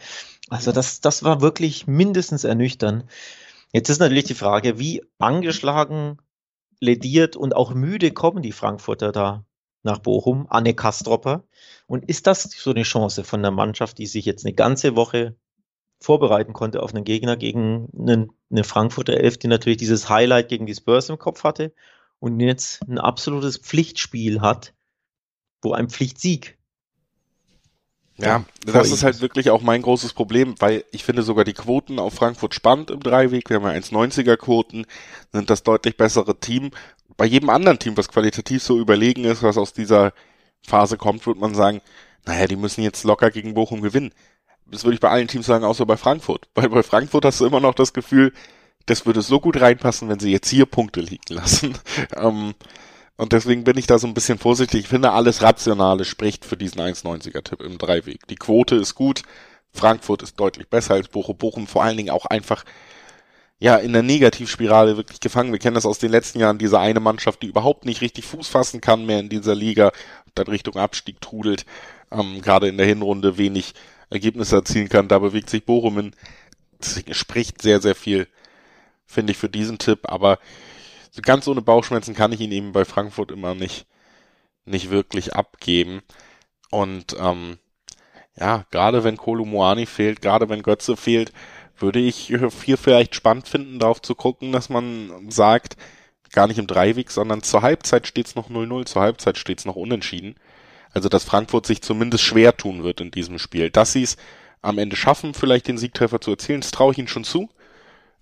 [0.48, 3.04] Also das, das war wirklich mindestens ernüchternd.
[3.72, 6.18] Jetzt ist natürlich die Frage, wie angeschlagen,
[6.80, 9.44] lediert und auch müde kommen die Frankfurter da
[9.83, 11.45] nach Bochum, Anne Kastropper.
[11.87, 15.37] Und ist das so eine Chance von der Mannschaft, die sich jetzt eine ganze Woche
[16.01, 20.66] vorbereiten konnte auf einen Gegner gegen einen, eine Frankfurter Elf, die natürlich dieses Highlight gegen
[20.66, 21.75] die Spurs im Kopf hatte
[22.19, 24.75] und jetzt ein absolutes Pflichtspiel hat,
[25.62, 26.59] wo ein Pflichtsieg
[28.16, 31.99] ja, das ist halt wirklich auch mein großes Problem, weil ich finde sogar die Quoten
[31.99, 33.49] auf Frankfurt spannend im Dreiweg.
[33.49, 34.85] Wir haben ja 1,90er Quoten,
[35.33, 36.70] sind das deutlich bessere Team
[37.20, 40.14] bei jedem anderen Team, was qualitativ so überlegen ist, was aus dieser
[40.66, 41.83] Phase kommt, würde man sagen,
[42.25, 44.12] naja, die müssen jetzt locker gegen Bochum gewinnen.
[44.64, 46.49] Das würde ich bei allen Teams sagen, außer bei Frankfurt.
[46.55, 48.33] Weil bei Frankfurt hast du immer noch das Gefühl,
[48.87, 51.77] das würde so gut reinpassen, wenn sie jetzt hier Punkte liegen lassen.
[52.16, 52.55] ähm,
[53.20, 54.80] und deswegen bin ich da so ein bisschen vorsichtig.
[54.80, 58.26] Ich finde, alles Rationale spricht für diesen 1,90er-Tipp im Dreiweg.
[58.28, 59.24] Die Quote ist gut.
[59.74, 61.37] Frankfurt ist deutlich besser als Bochum.
[61.37, 62.64] Bochum vor allen Dingen auch einfach
[63.59, 65.52] ja in der Negativspirale wirklich gefangen.
[65.52, 68.48] Wir kennen das aus den letzten Jahren, diese eine Mannschaft, die überhaupt nicht richtig Fuß
[68.48, 69.92] fassen kann mehr in dieser Liga,
[70.35, 71.66] dann Richtung Abstieg trudelt,
[72.11, 73.74] ähm, gerade in der Hinrunde wenig
[74.09, 75.09] Ergebnisse erzielen kann.
[75.09, 76.12] Da bewegt sich Bochum in,
[76.80, 78.28] deswegen spricht sehr, sehr viel,
[79.06, 80.38] finde ich, für diesen Tipp, aber
[81.23, 83.87] ganz ohne Bauchschmerzen kann ich ihn eben bei Frankfurt immer nicht,
[84.64, 86.03] nicht wirklich abgeben.
[86.70, 87.59] Und ähm,
[88.37, 91.33] ja, gerade wenn Kolumuani fehlt, gerade wenn Götze fehlt,
[91.79, 95.77] würde ich hier vielleicht spannend finden, darauf zu gucken, dass man sagt,
[96.33, 100.37] gar nicht im Dreiweg, sondern zur Halbzeit steht's noch 0-0, zur Halbzeit steht's noch unentschieden.
[100.92, 103.70] Also dass Frankfurt sich zumindest schwer tun wird in diesem Spiel.
[103.70, 104.16] Dass sie es
[104.62, 107.49] am Ende schaffen, vielleicht den Siegtreffer zu erzielen, das traue ich ihnen schon zu.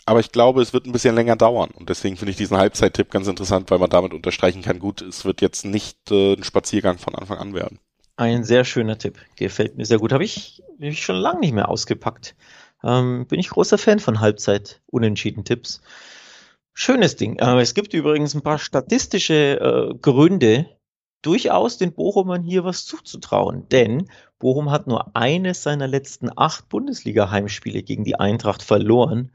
[0.09, 1.71] Aber ich glaube, es wird ein bisschen länger dauern.
[1.71, 5.27] Und deswegen finde ich diesen Halbzeittipp ganz interessant, weil man damit unterstreichen kann, gut, es
[5.27, 7.79] wird jetzt nicht äh, ein Spaziergang von Anfang an werden.
[8.17, 9.19] Ein sehr schöner Tipp.
[9.37, 10.15] Gefällt mir sehr gut.
[10.15, 12.37] Habe ich, hab ich schon lange nicht mehr ausgepackt.
[12.83, 15.83] Ähm, bin ich großer Fan von Halbzeit-Unentschieden-Tipps.
[16.73, 17.39] Schönes Ding.
[17.39, 20.71] Äh, es gibt übrigens ein paar statistische äh, Gründe,
[21.21, 23.69] durchaus den Bochumern hier was zuzutrauen.
[23.69, 29.33] Denn Bochum hat nur eines seiner letzten acht Bundesliga-Heimspiele gegen die Eintracht verloren.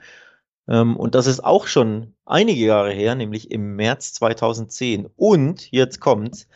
[0.68, 5.08] Ähm, und das ist auch schon einige Jahre her, nämlich im März 2010.
[5.16, 6.48] Und jetzt kommt's.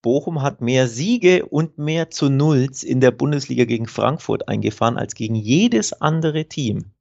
[0.00, 5.14] Bochum hat mehr Siege und mehr zu Nulls in der Bundesliga gegen Frankfurt eingefahren als
[5.14, 6.92] gegen jedes andere Team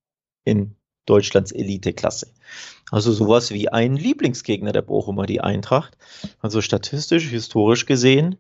[0.46, 2.34] in Deutschlands Eliteklasse.
[2.91, 5.98] Also sowas wie ein Lieblingsgegner der Bochumer, die Eintracht.
[6.41, 8.38] Also statistisch, historisch gesehen,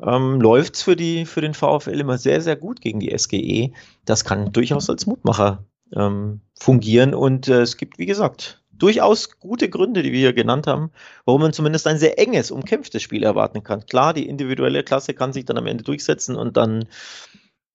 [0.00, 0.96] ähm, läuft es für,
[1.26, 3.72] für den VfL immer sehr, sehr gut gegen die SGE.
[4.04, 9.68] Das kann durchaus als Mutmacher ähm, fungieren und äh, es gibt, wie gesagt, durchaus gute
[9.68, 10.90] Gründe, die wir hier genannt haben,
[11.24, 13.86] warum man zumindest ein sehr enges, umkämpftes Spiel erwarten kann.
[13.86, 16.86] Klar, die individuelle Klasse kann sich dann am Ende durchsetzen und dann,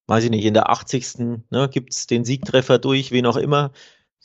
[0.08, 1.17] weiß ich nicht, in der 80.
[1.49, 3.71] Ne, gibt es den Siegtreffer durch, wen auch immer.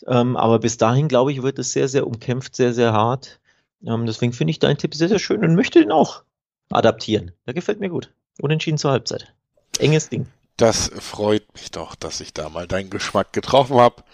[0.07, 3.41] Ähm, aber bis dahin, glaube ich, wird es sehr, sehr umkämpft, sehr, sehr hart.
[3.87, 6.23] Ähm, deswegen finde ich deinen Tipp sehr, sehr schön und möchte den auch
[6.71, 7.33] adaptieren.
[7.47, 8.13] Der gefällt mir gut.
[8.41, 9.35] Unentschieden zur Halbzeit.
[9.79, 10.27] Enges Ding.
[10.61, 14.05] Das freut mich doch, dass ich da mal deinen Geschmack getroffen habe.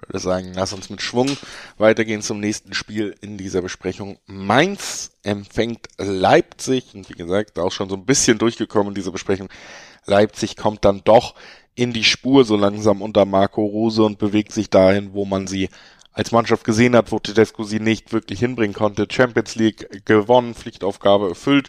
[0.00, 1.36] Ich würde sagen, lass uns mit Schwung
[1.76, 4.18] weitergehen zum nächsten Spiel in dieser Besprechung.
[4.24, 9.50] Mainz empfängt Leipzig und wie gesagt, auch schon so ein bisschen durchgekommen in dieser Besprechung.
[10.06, 11.34] Leipzig kommt dann doch
[11.74, 15.68] in die Spur so langsam unter Marco Rose und bewegt sich dahin, wo man sie
[16.14, 19.06] als Mannschaft gesehen hat, wo Tedesco sie nicht wirklich hinbringen konnte.
[19.10, 21.68] Champions League gewonnen, Pflichtaufgabe erfüllt.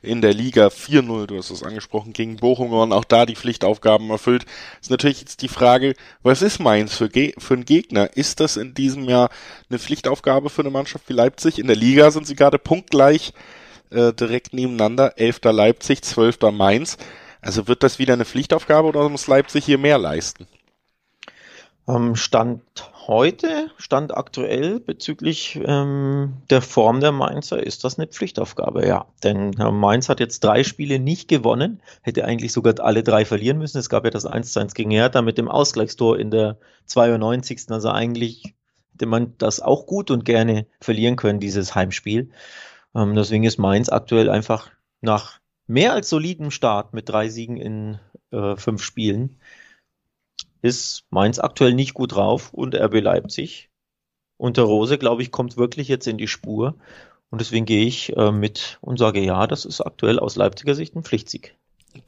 [0.00, 4.10] In der Liga 4-0, du hast es angesprochen, gegen Bochum und auch da die Pflichtaufgaben
[4.10, 4.44] erfüllt.
[4.80, 8.16] Ist natürlich jetzt die Frage, was ist Mainz für, Ge für ein Gegner?
[8.16, 9.30] Ist das in diesem Jahr
[9.68, 11.58] eine Pflichtaufgabe für eine Mannschaft wie Leipzig?
[11.58, 13.32] In der Liga sind sie gerade punktgleich
[13.90, 15.18] äh, direkt nebeneinander.
[15.18, 15.40] 11.
[15.44, 16.38] Leipzig, 12.
[16.52, 16.96] Mainz.
[17.40, 20.46] Also wird das wieder eine Pflichtaufgabe oder muss Leipzig hier mehr leisten?
[21.88, 22.62] Ähm, Stand
[23.08, 29.06] heute, Stand aktuell bezüglich ähm, der Form der Mainzer ist das eine Pflichtaufgabe, ja.
[29.24, 33.58] Denn äh, Mainz hat jetzt drei Spiele nicht gewonnen, hätte eigentlich sogar alle drei verlieren
[33.58, 33.78] müssen.
[33.78, 37.62] Es gab ja das 1-1 gegen Hertha mit dem Ausgleichstor in der 92.
[37.70, 38.54] Also eigentlich
[38.92, 42.30] hätte man das auch gut und gerne verlieren können, dieses Heimspiel.
[42.94, 47.98] Ähm, deswegen ist Mainz aktuell einfach nach mehr als soliden Start mit drei Siegen in
[48.32, 49.38] äh, fünf Spielen
[50.62, 53.68] ist Mainz aktuell nicht gut drauf und RB Leipzig
[54.38, 56.76] unter Rose, glaube ich, kommt wirklich jetzt in die Spur.
[57.30, 60.96] Und deswegen gehe ich äh, mit und sage ja, das ist aktuell aus Leipziger Sicht
[60.96, 61.56] ein Pflichtsieg.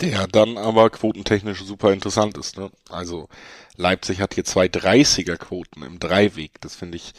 [0.01, 2.57] Der dann aber quotentechnisch super interessant ist.
[2.57, 2.71] Ne?
[2.89, 3.29] Also
[3.77, 6.61] Leipzig hat hier zwei 30er Quoten im Dreiweg.
[6.61, 7.13] Das finde ich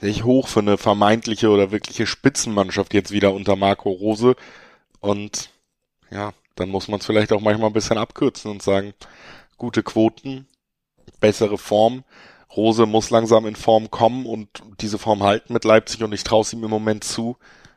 [0.00, 4.36] sehr hoch für eine vermeintliche oder wirkliche Spitzenmannschaft jetzt wieder unter Marco Rose.
[5.00, 5.50] Und
[6.10, 8.94] ja, dann muss man es vielleicht auch manchmal ein bisschen abkürzen und sagen,
[9.56, 10.46] gute Quoten,
[11.20, 12.04] bessere Form.
[12.56, 14.48] Rose muss langsam in Form kommen und
[14.80, 17.36] diese Form halten mit Leipzig und ich traue es ihm im Moment zu.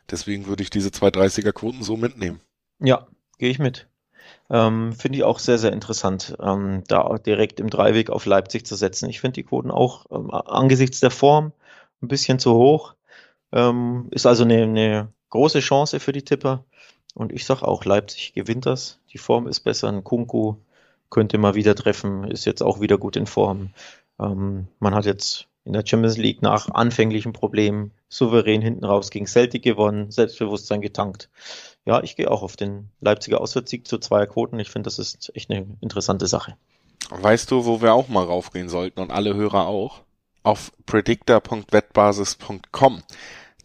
[0.10, 2.41] Deswegen würde ich diese 230er Quoten so mitnehmen.
[2.80, 3.88] Ja, gehe ich mit.
[4.50, 8.76] Ähm, finde ich auch sehr, sehr interessant, ähm, da direkt im Dreiweg auf Leipzig zu
[8.76, 9.10] setzen.
[9.10, 11.54] Ich finde die Quoten auch ähm, angesichts der Form
[12.02, 12.96] ein bisschen zu hoch.
[13.54, 16.65] Ähm, ist also eine, eine große Chance für die Tipper.
[17.13, 19.00] Und ich sag auch, Leipzig gewinnt das.
[19.12, 19.89] Die Form ist besser.
[19.89, 20.56] Ein Kunku
[21.12, 23.69] könnte mal wieder treffen, ist jetzt auch wieder gut in Form.
[24.19, 29.28] Ähm, man hat jetzt in der Champions League nach anfänglichen Problemen souverän hinten raus gegen
[29.28, 31.30] Celtic gewonnen, Selbstbewusstsein getankt.
[31.86, 34.58] Ja, ich gehe auch auf den Leipziger Auswärtssieg zu zweier Quoten.
[34.60, 36.56] Ich finde, das ist echt eine interessante Sache.
[37.10, 40.04] Weißt du, wo wir auch mal raufgehen sollten und alle Hörer auch?
[40.43, 43.04] Auf predictor.wettbasis.com.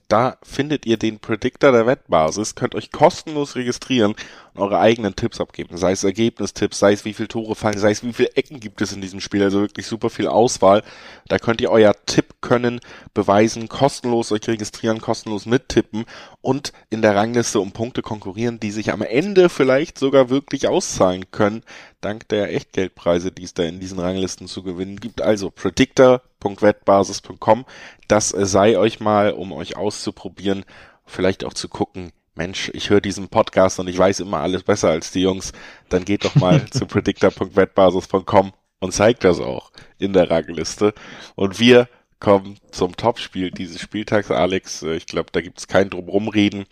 [0.09, 4.14] Da findet ihr den Predictor der Wettbasis, könnt euch kostenlos registrieren
[4.57, 5.77] und eure eigenen Tipps abgeben.
[5.77, 8.81] Sei es Ergebnistipps, sei es wie viele Tore fallen, sei es wie viele Ecken gibt
[8.81, 9.42] es in diesem Spiel.
[9.42, 10.83] Also wirklich super viel Auswahl.
[11.29, 12.81] Da könnt ihr euer Tipp können
[13.14, 16.05] beweisen, kostenlos euch registrieren, kostenlos mittippen
[16.40, 21.31] und in der Rangliste um Punkte konkurrieren, die sich am Ende vielleicht sogar wirklich auszahlen
[21.31, 21.62] können,
[22.01, 25.23] dank der Echtgeldpreise, die es da in diesen Ranglisten zu gewinnen gibt.
[25.23, 27.64] Also predictor.wettbasis.com.
[28.09, 30.64] Das sei euch mal, um euch auszuprobieren,
[31.05, 34.90] vielleicht auch zu gucken, Mensch, ich höre diesen Podcast und ich weiß immer alles besser
[34.90, 35.53] als die Jungs,
[35.88, 40.92] dann geht doch mal zu predictor.wettbasis.com und zeigt das auch in der Rangliste.
[41.35, 41.88] Und wir
[42.20, 44.83] kommen zum Topspiel dieses Spieltags, Alex.
[44.83, 46.66] Ich glaube, da gibt es kein Drumrumreden.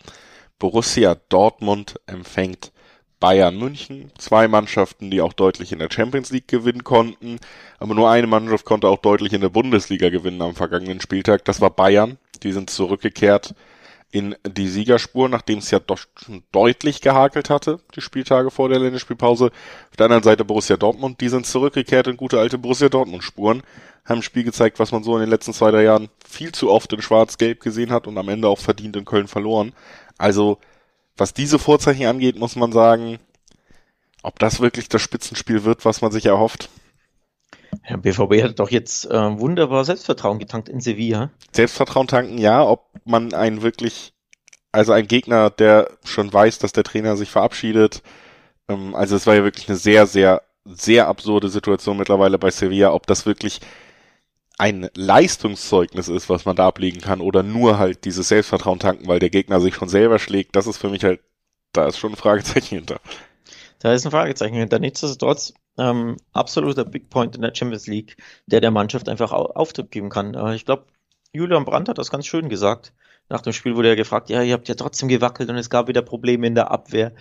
[0.59, 2.71] Borussia Dortmund empfängt
[3.19, 4.11] Bayern München.
[4.19, 7.39] Zwei Mannschaften, die auch deutlich in der Champions League gewinnen konnten.
[7.79, 11.43] Aber nur eine Mannschaft konnte auch deutlich in der Bundesliga gewinnen am vergangenen Spieltag.
[11.45, 12.19] Das war Bayern.
[12.43, 13.55] Die sind zurückgekehrt
[14.15, 18.79] in die Siegerspur, nachdem es ja doch schon deutlich gehakelt hatte, die Spieltage vor der
[18.79, 19.47] Länderspielpause.
[19.47, 23.61] Auf der anderen Seite Borussia Dortmund, die sind zurückgekehrt in gute alte Borussia Dortmund Spuren,
[24.05, 26.93] haben Spiel gezeigt, was man so in den letzten zwei, drei Jahren viel zu oft
[26.93, 29.73] in Schwarz-Gelb gesehen hat und am Ende auch verdient in Köln verloren.
[30.17, 30.59] Also,
[31.17, 33.19] was diese Vorzeichen angeht, muss man sagen,
[34.23, 36.69] ob das wirklich das Spitzenspiel wird, was man sich erhofft.
[37.87, 41.31] Ja, BVB hat doch jetzt äh, wunderbar Selbstvertrauen getankt in Sevilla.
[41.51, 42.63] Selbstvertrauen tanken, ja.
[42.63, 44.13] Ob man einen wirklich,
[44.71, 48.01] also ein Gegner, der schon weiß, dass der Trainer sich verabschiedet.
[48.67, 52.93] Ähm, also es war ja wirklich eine sehr, sehr, sehr absurde Situation mittlerweile bei Sevilla.
[52.93, 53.61] Ob das wirklich
[54.57, 59.19] ein Leistungszeugnis ist, was man da ablegen kann, oder nur halt dieses Selbstvertrauen tanken, weil
[59.19, 61.19] der Gegner sich schon selber schlägt, das ist für mich halt,
[61.73, 62.99] da ist schon ein Fragezeichen hinter.
[63.79, 64.79] Da ist ein Fragezeichen hinter.
[64.79, 70.09] Nichtsdestotrotz ähm, absoluter Big Point in der Champions League, der der Mannschaft einfach Auftritt geben
[70.09, 70.33] kann.
[70.33, 70.85] Äh, ich glaube,
[71.33, 72.93] Julian Brandt hat das ganz schön gesagt.
[73.29, 75.87] Nach dem Spiel wurde er gefragt, ja, ihr habt ja trotzdem gewackelt und es gab
[75.87, 77.13] wieder Probleme in der Abwehr.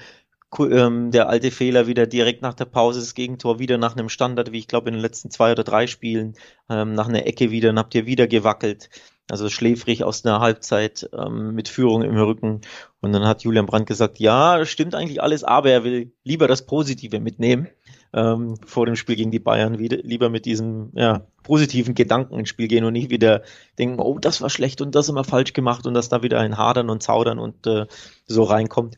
[0.58, 4.52] Ähm, der alte Fehler wieder direkt nach der Pause, das Gegentor wieder nach einem Standard,
[4.52, 6.34] wie ich glaube in den letzten zwei oder drei Spielen,
[6.70, 8.88] ähm, nach einer Ecke wieder, dann habt ihr wieder gewackelt.
[9.28, 12.60] Also schläfrig aus einer Halbzeit ähm, mit Führung im Rücken.
[13.00, 16.66] Und dann hat Julian Brandt gesagt, ja, stimmt eigentlich alles, aber er will lieber das
[16.66, 17.68] Positive mitnehmen
[18.14, 22.48] ähm, vor dem Spiel gegen die Bayern wieder, lieber mit diesem ja, positiven Gedanken ins
[22.48, 23.42] Spiel gehen und nicht wieder
[23.79, 26.57] denken, oh, das war schlecht und das immer falsch gemacht und dass da wieder ein
[26.57, 27.87] Hadern und Zaudern und äh,
[28.27, 28.96] so reinkommt.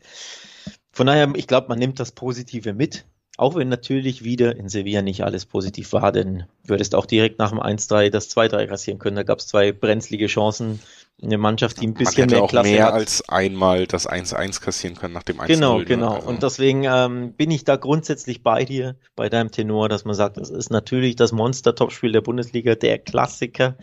[0.93, 3.07] Von daher, ich glaube, man nimmt das Positive mit.
[3.39, 7.51] Auch wenn natürlich wieder in Sevilla nicht alles positiv war, denn würdest auch direkt nach
[7.51, 9.17] dem 1-3 das 2-3 kassieren können.
[9.17, 10.81] Da gab es zwei brenzlige Chancen
[11.23, 12.95] eine Mannschaft, die ein bisschen mehr auch Klasse mehr hat.
[12.95, 16.15] als einmal das 1-1 kassieren können nach dem 1 Genau, genau.
[16.15, 16.29] Also.
[16.29, 20.39] Und deswegen ähm, bin ich da grundsätzlich bei dir, bei deinem Tenor, dass man sagt,
[20.39, 23.77] das ist natürlich das Monster-Topspiel der Bundesliga, der Klassiker.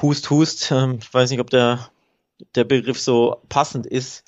[0.00, 0.70] Hust, hust.
[0.72, 1.90] Ähm, ich weiß nicht, ob der,
[2.56, 4.24] der Begriff so passend ist.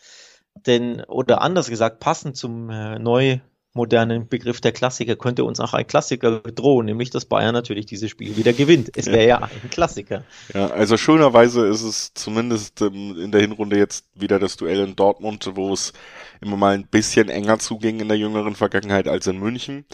[0.66, 3.40] Denn, oder anders gesagt, passend zum äh, neu
[3.76, 8.10] modernen Begriff der Klassiker könnte uns auch ein Klassiker drohen, nämlich dass Bayern natürlich dieses
[8.10, 8.90] Spiel wieder gewinnt.
[8.96, 9.40] Es wäre ja.
[9.40, 9.50] ja.
[9.62, 10.24] ein Klassiker.
[10.52, 14.96] Ja, also schönerweise ist es zumindest ähm, in der Hinrunde jetzt wieder das Duell in
[14.96, 15.92] Dortmund, wo es
[16.40, 19.84] immer mal ein bisschen enger zuging in der jüngeren Vergangenheit als in München.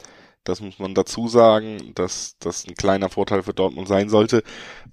[0.45, 4.43] Das muss man dazu sagen, dass das ein kleiner Vorteil für Dortmund sein sollte.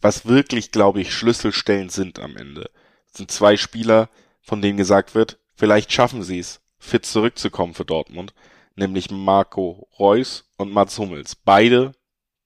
[0.01, 2.69] Was wirklich, glaube ich, Schlüsselstellen sind am Ende,
[3.11, 4.09] sind zwei Spieler,
[4.41, 8.33] von denen gesagt wird, vielleicht schaffen sie es, fit zurückzukommen für Dortmund
[8.79, 11.35] nämlich Marco Reus und Mats Hummels.
[11.35, 11.93] Beide,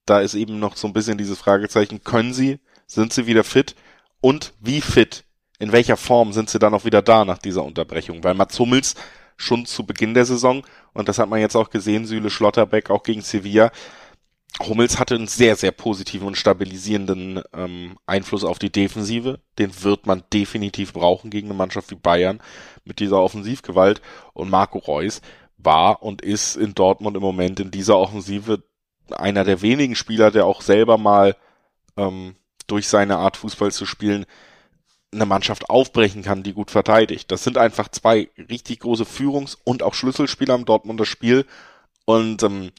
[0.04, 3.74] da ist eben noch so ein bisschen dieses Fragezeichen, können sie, sind sie wieder fit
[4.20, 5.24] und wie fit,
[5.58, 8.22] in welcher Form sind sie dann auch wieder da nach dieser Unterbrechung?
[8.22, 8.94] Weil Mats Hummels
[9.36, 13.02] schon zu Beginn der Saison, und das hat man jetzt auch gesehen, Süle Schlotterbeck auch
[13.02, 13.72] gegen Sevilla,
[14.60, 19.40] Hummels hatte einen sehr, sehr positiven und stabilisierenden ähm, Einfluss auf die Defensive.
[19.58, 22.40] Den wird man definitiv brauchen gegen eine Mannschaft wie Bayern
[22.84, 24.00] mit dieser Offensivgewalt.
[24.32, 25.22] Und Marco Reus
[25.64, 28.62] war und ist in Dortmund im Moment in dieser Offensive
[29.10, 31.36] einer der wenigen Spieler, der auch selber mal
[31.96, 34.26] ähm, durch seine Art Fußball zu spielen
[35.14, 37.30] eine Mannschaft aufbrechen kann, die gut verteidigt.
[37.30, 41.46] Das sind einfach zwei richtig große Führungs- und auch Schlüsselspieler im Dortmunder Spiel.
[42.04, 42.70] Und ähm,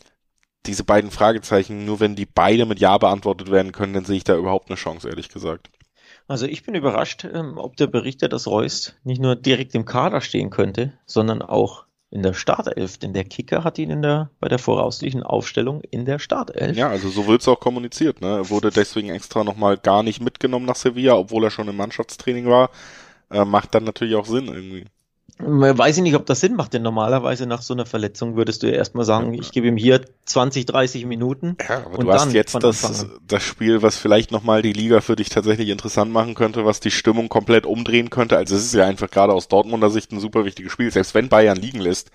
[0.65, 4.24] diese beiden Fragezeichen, nur wenn die beide mit Ja beantwortet werden können, dann sehe ich
[4.24, 5.69] da überhaupt eine Chance, ehrlich gesagt.
[6.28, 10.21] Also ich bin überrascht, ähm, ob der Berichter, dass Reus nicht nur direkt im Kader
[10.21, 14.47] stehen könnte, sondern auch in der Startelf, denn der Kicker hat ihn in der, bei
[14.47, 16.78] der voraussichtlichen Aufstellung in der Startelf.
[16.78, 18.21] Ja, also so wird es auch kommuniziert.
[18.21, 18.38] Ne?
[18.38, 22.45] Er wurde deswegen extra nochmal gar nicht mitgenommen nach Sevilla, obwohl er schon im Mannschaftstraining
[22.45, 22.69] war.
[23.30, 24.86] Äh, macht dann natürlich auch Sinn irgendwie.
[25.38, 28.67] Weiß ich nicht, ob das Sinn macht, denn normalerweise nach so einer Verletzung würdest du
[28.67, 31.58] ja erstmal sagen, ich gebe ihm hier 20, 30 Minuten.
[31.67, 35.28] Ja, aber du hast jetzt das, das Spiel, was vielleicht nochmal die Liga für dich
[35.28, 38.38] tatsächlich interessant machen könnte, was die Stimmung komplett umdrehen könnte.
[38.38, 40.89] Also es ist ja einfach gerade aus Dortmunder Sicht ein super wichtiges Spiel.
[40.89, 42.12] Selbst wenn Bayern liegen lässt,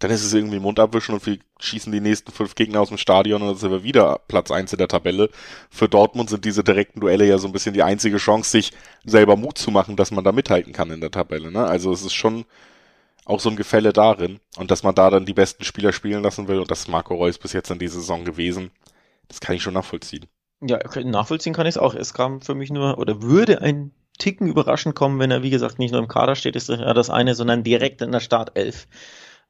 [0.00, 2.96] dann ist es irgendwie Mund abwischen und wir schießen die nächsten fünf Gegner aus dem
[2.96, 5.28] Stadion und dann sind wir wieder Platz eins in der Tabelle.
[5.70, 8.72] Für Dortmund sind diese direkten Duelle ja so ein bisschen die einzige Chance, sich
[9.04, 11.52] selber Mut zu machen, dass man da mithalten kann in der Tabelle.
[11.52, 11.64] Ne?
[11.64, 12.46] Also es ist schon
[13.26, 16.48] auch so ein Gefälle darin und dass man da dann die besten Spieler spielen lassen
[16.48, 18.70] will und das ist Marco Reus bis jetzt in dieser Saison gewesen.
[19.28, 20.26] Das kann ich schon nachvollziehen.
[20.62, 21.94] Ja, nachvollziehen kann ich es auch.
[21.94, 25.78] Es kam für mich nur oder würde ein Ticken überraschend kommen, wenn er, wie gesagt,
[25.78, 28.86] nicht nur im Kader steht, ist ja das eine, sondern direkt in der Startelf.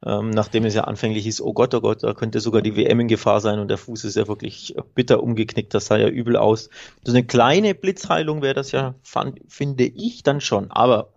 [0.04, 3.00] Ähm, nachdem es ja anfänglich hieß, oh Gott, oh Gott, da könnte sogar die WM
[3.00, 6.36] in Gefahr sein und der Fuß ist ja wirklich bitter umgeknickt, das sah ja übel
[6.36, 6.70] aus.
[7.04, 10.70] So eine kleine Blitzheilung wäre das ja, fand, finde ich dann schon.
[10.70, 11.12] Aber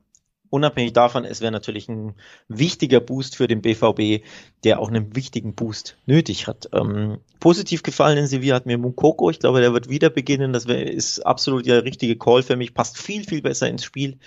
[0.50, 2.14] unabhängig davon, es wäre natürlich ein
[2.50, 4.24] wichtiger Boost für den BVB,
[4.66, 6.70] der auch einen wichtigen Boost nötig hat.
[6.74, 9.30] Ähm, positiv gefallen in Sevilla hat mir Mukoko.
[9.30, 10.54] Ich glaube, der wird wieder beginnen.
[10.54, 12.74] Das wär, ist absolut der richtige Call für mich.
[12.74, 14.20] Passt viel, viel besser ins Spiel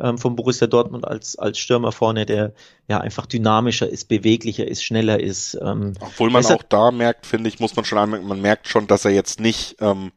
[0.00, 2.52] ähm, von Borussia Dortmund als, als Stürmer vorne, der
[2.88, 5.58] ja einfach dynamischer ist, beweglicher ist, schneller ist.
[5.62, 8.86] Ähm, Obwohl man auch da merkt, finde ich, muss man schon anmerken, man merkt schon,
[8.86, 10.12] dass er jetzt nicht ähm,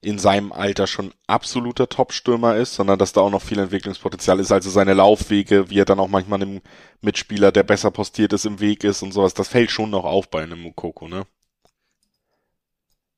[0.00, 4.52] in seinem Alter schon absoluter Top-Stürmer ist, sondern dass da auch noch viel Entwicklungspotenzial ist.
[4.52, 6.60] Also seine Laufwege, wie er dann auch manchmal einem
[7.00, 10.30] Mitspieler, der besser postiert ist, im Weg ist und sowas, das fällt schon noch auf
[10.30, 11.26] bei einem Mukoko, ne?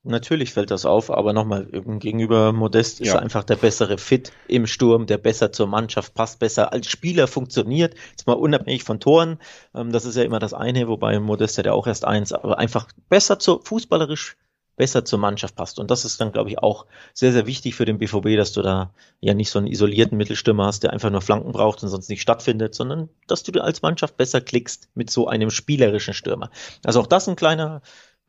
[0.03, 3.17] Natürlich fällt das auf, aber nochmal, gegenüber Modest ist ja.
[3.17, 7.27] er einfach der bessere Fit im Sturm, der besser zur Mannschaft passt, besser als Spieler
[7.27, 9.39] funktioniert, jetzt mal unabhängig von Toren,
[9.75, 12.59] ähm, das ist ja immer das eine, wobei Modest hat ja auch erst eins, aber
[12.59, 14.39] einfach besser zur, fußballerisch
[14.81, 15.79] besser zur Mannschaft passt.
[15.79, 18.63] Und das ist dann, glaube ich, auch sehr, sehr wichtig für den BVB, dass du
[18.63, 22.09] da ja nicht so einen isolierten Mittelstürmer hast, der einfach nur Flanken braucht und sonst
[22.09, 26.51] nicht stattfindet, sondern dass du als Mannschaft besser klickst mit so einem spielerischen Stürmer.
[26.83, 27.83] Also auch das ein kleiner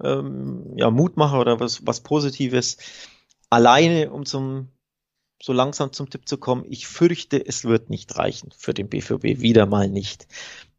[0.03, 2.77] ähm, ja, Mutmacher oder was, was Positives.
[3.49, 4.69] Alleine, um zum
[5.43, 6.65] so langsam zum Tipp zu kommen.
[6.69, 9.41] Ich fürchte, es wird nicht reichen für den BVB.
[9.41, 10.27] Wieder mal nicht.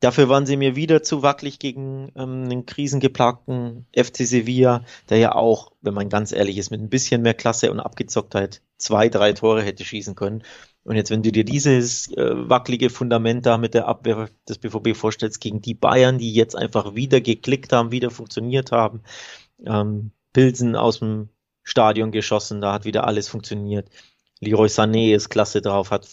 [0.01, 5.35] Dafür waren sie mir wieder zu wackelig gegen ähm, den krisengeplagten FC Sevilla, der ja
[5.35, 9.33] auch, wenn man ganz ehrlich ist, mit ein bisschen mehr Klasse und Abgezocktheit zwei, drei
[9.33, 10.43] Tore hätte schießen können.
[10.85, 14.97] Und jetzt, wenn du dir dieses äh, wackelige Fundament da mit der Abwehr des BVB
[14.97, 19.03] vorstellst, gegen die Bayern, die jetzt einfach wieder geklickt haben, wieder funktioniert haben,
[19.65, 21.29] ähm, Pilsen aus dem
[21.63, 23.89] Stadion geschossen, da hat wieder alles funktioniert.
[24.43, 26.09] Leroy Sané ist klasse drauf, hat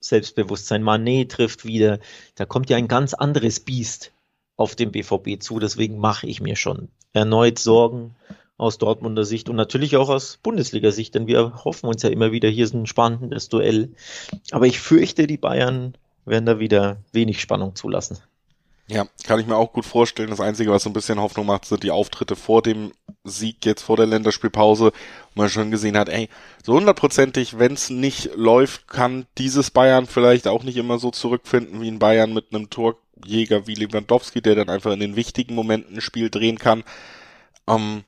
[0.00, 0.82] Selbstbewusstsein.
[0.82, 2.00] Manet trifft wieder.
[2.34, 4.12] Da kommt ja ein ganz anderes Biest
[4.56, 5.60] auf den BVB zu.
[5.60, 8.16] Deswegen mache ich mir schon erneut Sorgen
[8.56, 12.48] aus Dortmunder Sicht und natürlich auch aus Bundesliga-Sicht, denn wir hoffen uns ja immer wieder,
[12.48, 13.92] hier ist ein spannendes Duell.
[14.50, 18.18] Aber ich fürchte, die Bayern werden da wieder wenig Spannung zulassen.
[18.90, 20.30] Ja, kann ich mir auch gut vorstellen.
[20.30, 23.82] Das Einzige, was so ein bisschen Hoffnung macht, sind die Auftritte vor dem Sieg jetzt
[23.82, 24.92] vor der Länderspielpause,
[25.34, 26.30] wo man schon gesehen hat, ey,
[26.64, 31.82] so hundertprozentig, wenn es nicht läuft, kann dieses Bayern vielleicht auch nicht immer so zurückfinden
[31.82, 35.96] wie ein Bayern mit einem Torjäger wie Lewandowski, der dann einfach in den wichtigen Momenten
[35.96, 36.82] ein Spiel drehen kann.
[37.66, 38.04] Ähm,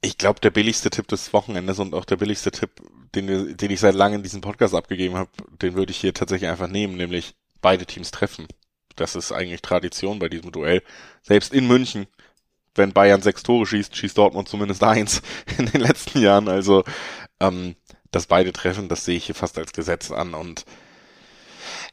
[0.00, 2.70] ich glaube, der billigste Tipp des Wochenendes und auch der billigste Tipp,
[3.14, 6.48] den, den ich seit langem in diesem Podcast abgegeben habe, den würde ich hier tatsächlich
[6.48, 8.48] einfach nehmen, nämlich beide Teams treffen.
[8.96, 10.82] Das ist eigentlich Tradition bei diesem Duell.
[11.22, 12.06] Selbst in München,
[12.74, 15.22] wenn Bayern sechs Tore schießt, schießt Dortmund zumindest eins
[15.58, 16.48] in den letzten Jahren.
[16.48, 16.84] Also
[17.40, 17.76] ähm,
[18.10, 20.64] dass beide treffen, das sehe ich hier fast als Gesetz an und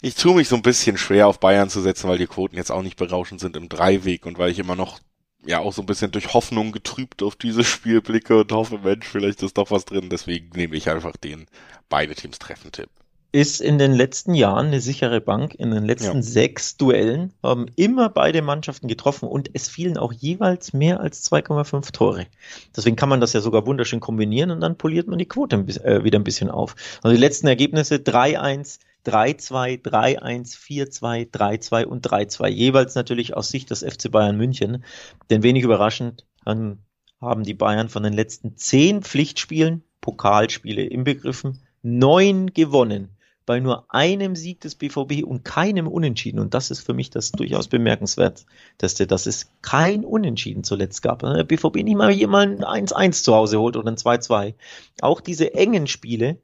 [0.01, 2.71] ich tue mich so ein bisschen schwer auf Bayern zu setzen, weil die Quoten jetzt
[2.71, 4.99] auch nicht berauschend sind im Dreiweg und weil ich immer noch
[5.45, 9.07] ja auch so ein bisschen durch Hoffnung getrübt auf dieses Spiel blicke und hoffe, Mensch,
[9.07, 10.09] vielleicht ist doch was drin.
[10.09, 11.47] Deswegen nehme ich einfach den
[11.89, 12.89] beide Teams treffen Tipp
[13.31, 15.55] ist in den letzten Jahren eine sichere Bank.
[15.55, 16.21] In den letzten ja.
[16.21, 21.91] sechs Duellen haben immer beide Mannschaften getroffen und es fielen auch jeweils mehr als 2,5
[21.91, 22.27] Tore.
[22.75, 26.03] Deswegen kann man das ja sogar wunderschön kombinieren und dann poliert man die Quote äh,
[26.03, 26.75] wieder ein bisschen auf.
[27.03, 32.47] Also die letzten Ergebnisse 3-1, 3-2, 3-1, 4-2, 3-2 und 3-2.
[32.47, 34.83] Jeweils natürlich aus Sicht des FC Bayern München.
[35.29, 43.16] Denn wenig überraschend haben die Bayern von den letzten zehn Pflichtspielen Pokalspiele inbegriffen neun gewonnen
[43.47, 46.39] bei nur einem Sieg des BVB und keinem Unentschieden.
[46.39, 48.45] Und das ist für mich das durchaus bemerkenswert,
[48.77, 51.19] dass es kein Unentschieden zuletzt gab.
[51.19, 54.53] Der BVB nicht mal jemand ein 1-1 zu Hause holt oder ein 2-2.
[55.01, 56.41] Auch diese engen Spiele,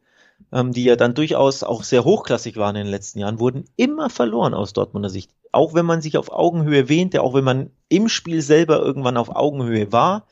[0.54, 4.10] ähm, die ja dann durchaus auch sehr hochklassig waren in den letzten Jahren, wurden immer
[4.10, 5.30] verloren aus Dortmunder Sicht.
[5.52, 9.36] Auch wenn man sich auf Augenhöhe wähnte, auch wenn man im Spiel selber irgendwann auf
[9.36, 10.26] Augenhöhe war,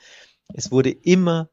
[0.53, 1.49] es wurde immer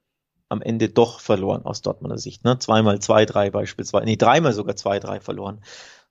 [0.48, 2.44] am Ende doch verloren aus Dortmunder Sicht.
[2.44, 2.58] Ne?
[2.58, 5.62] Zweimal 2-3 beispielsweise, nee, dreimal sogar 2-3 verloren.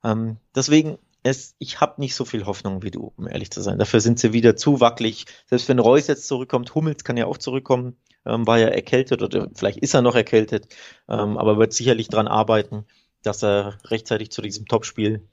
[0.04, 3.80] Ähm, deswegen, es, ich habe nicht so viel Hoffnung wie du, um ehrlich zu sein.
[3.80, 5.26] Dafür sind sie wieder zu wackelig.
[5.48, 9.50] Selbst wenn Reus jetzt zurückkommt, Hummels kann ja auch zurückkommen, ähm, war ja erkältet oder
[9.56, 10.68] vielleicht ist er noch erkältet,
[11.10, 12.86] ähm, aber wird sicherlich dran arbeiten,
[13.24, 15.28] dass er rechtzeitig zu diesem Topspiel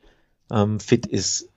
[0.50, 1.48] ähm, fit ist.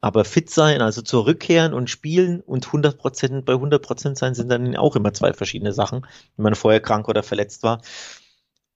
[0.00, 4.94] Aber fit sein, also zurückkehren und spielen und 100% bei 100% sein, sind dann auch
[4.94, 7.80] immer zwei verschiedene Sachen, wenn man vorher krank oder verletzt war.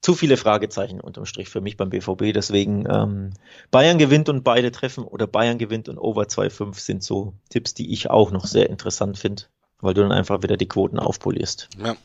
[0.01, 2.33] Zu viele Fragezeichen unterm Strich für mich beim BVB.
[2.33, 3.35] Deswegen ähm,
[3.71, 7.93] Bayern gewinnt und beide treffen oder Bayern gewinnt und Over 2,5 sind so Tipps, die
[7.93, 9.43] ich auch noch sehr interessant finde,
[9.81, 11.69] weil du dann einfach wieder die Quoten aufpolierst.
[11.79, 11.97] Ja.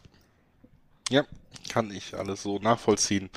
[1.10, 1.24] Ja,
[1.70, 3.30] kann ich alles so nachvollziehen.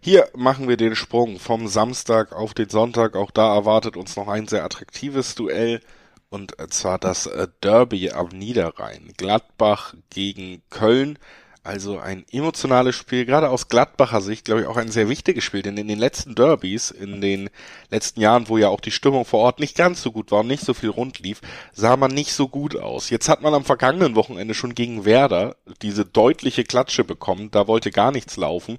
[0.00, 3.16] Hier machen wir den Sprung vom Samstag auf den Sonntag.
[3.16, 5.80] Auch da erwartet uns noch ein sehr attraktives Duell.
[6.28, 9.12] Und zwar das äh, Derby am Niederrhein.
[9.16, 11.18] Gladbach gegen Köln.
[11.66, 15.62] Also ein emotionales Spiel, gerade aus Gladbacher Sicht, glaube ich, auch ein sehr wichtiges Spiel,
[15.62, 17.50] denn in den letzten Derbys, in den
[17.90, 20.46] letzten Jahren, wo ja auch die Stimmung vor Ort nicht ganz so gut war und
[20.46, 21.40] nicht so viel rund lief,
[21.72, 23.10] sah man nicht so gut aus.
[23.10, 27.90] Jetzt hat man am vergangenen Wochenende schon gegen Werder diese deutliche Klatsche bekommen, da wollte
[27.90, 28.78] gar nichts laufen.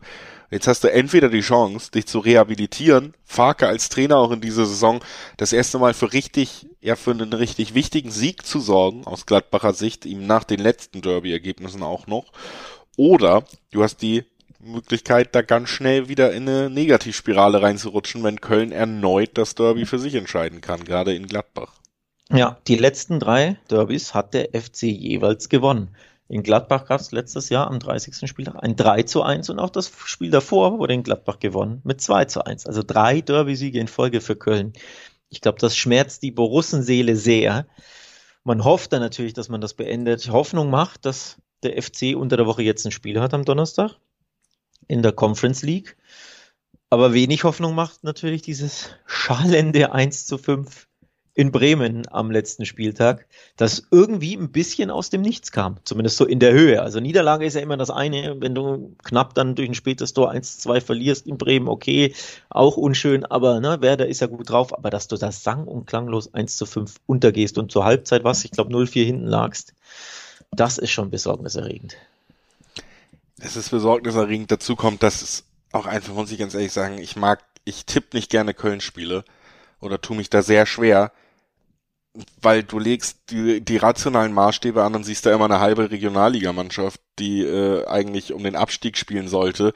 [0.49, 4.65] Jetzt hast du entweder die Chance, dich zu rehabilitieren, Farke als Trainer auch in dieser
[4.65, 5.01] Saison
[5.35, 9.73] das erste Mal für richtig, ja, für einen richtig wichtigen Sieg zu sorgen, aus Gladbacher
[9.73, 12.31] Sicht, ihm nach den letzten Derby-Ergebnissen auch noch.
[12.97, 14.25] Oder du hast die
[14.59, 19.99] Möglichkeit, da ganz schnell wieder in eine Negativspirale reinzurutschen, wenn Köln erneut das Derby für
[19.99, 21.73] sich entscheiden kann, gerade in Gladbach.
[22.29, 25.95] Ja, die letzten drei Derbys hat der FC jeweils gewonnen.
[26.27, 28.27] In Gladbach gab es letztes Jahr am 30.
[28.27, 32.01] Spieltag ein 3 zu 1 und auch das Spiel davor wurde in Gladbach gewonnen mit
[32.01, 32.65] 2 zu 1.
[32.65, 34.73] Also drei Derby-Siege in Folge für Köln.
[35.29, 37.65] Ich glaube, das schmerzt die Borussenseele sehr.
[38.43, 40.29] Man hofft dann natürlich, dass man das beendet.
[40.29, 43.95] Hoffnung macht, dass der FC unter der Woche jetzt ein Spiel hat am Donnerstag
[44.87, 45.97] in der Conference League.
[46.89, 50.87] Aber wenig Hoffnung macht natürlich dieses schallende 1 zu 5
[51.37, 53.27] in Bremen am letzten Spieltag,
[53.57, 56.81] das irgendwie ein bisschen aus dem Nichts kam, zumindest so in der Höhe.
[56.81, 60.31] Also Niederlage ist ja immer das eine, wenn du knapp dann durch ein spätes Tor
[60.31, 62.15] 1-2 verlierst in Bremen, okay,
[62.49, 65.85] auch unschön, aber ne, Werder ist ja gut drauf, aber dass du das sang- und
[65.85, 69.75] klanglos 1 zu 5 untergehst und zur Halbzeit was, ich glaube 0-4 hinten lagst,
[70.51, 71.97] das ist schon besorgniserregend.
[73.39, 74.51] Es ist besorgniserregend.
[74.51, 78.15] Dazu kommt, dass es auch einfach, muss ich ganz ehrlich sagen, ich mag, ich tippe
[78.15, 79.23] nicht gerne Köln-Spiele
[79.79, 81.11] oder tu mich da sehr schwer,
[82.41, 86.99] weil du legst die, die rationalen Maßstäbe an und siehst da immer eine halbe Regionalligamannschaft,
[87.19, 89.73] die äh, eigentlich um den Abstieg spielen sollte.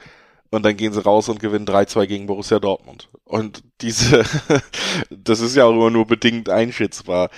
[0.50, 3.08] Und dann gehen sie raus und gewinnen 3-2 gegen Borussia Dortmund.
[3.24, 4.24] Und diese,
[5.10, 7.30] das ist ja auch immer nur bedingt einschätzbar.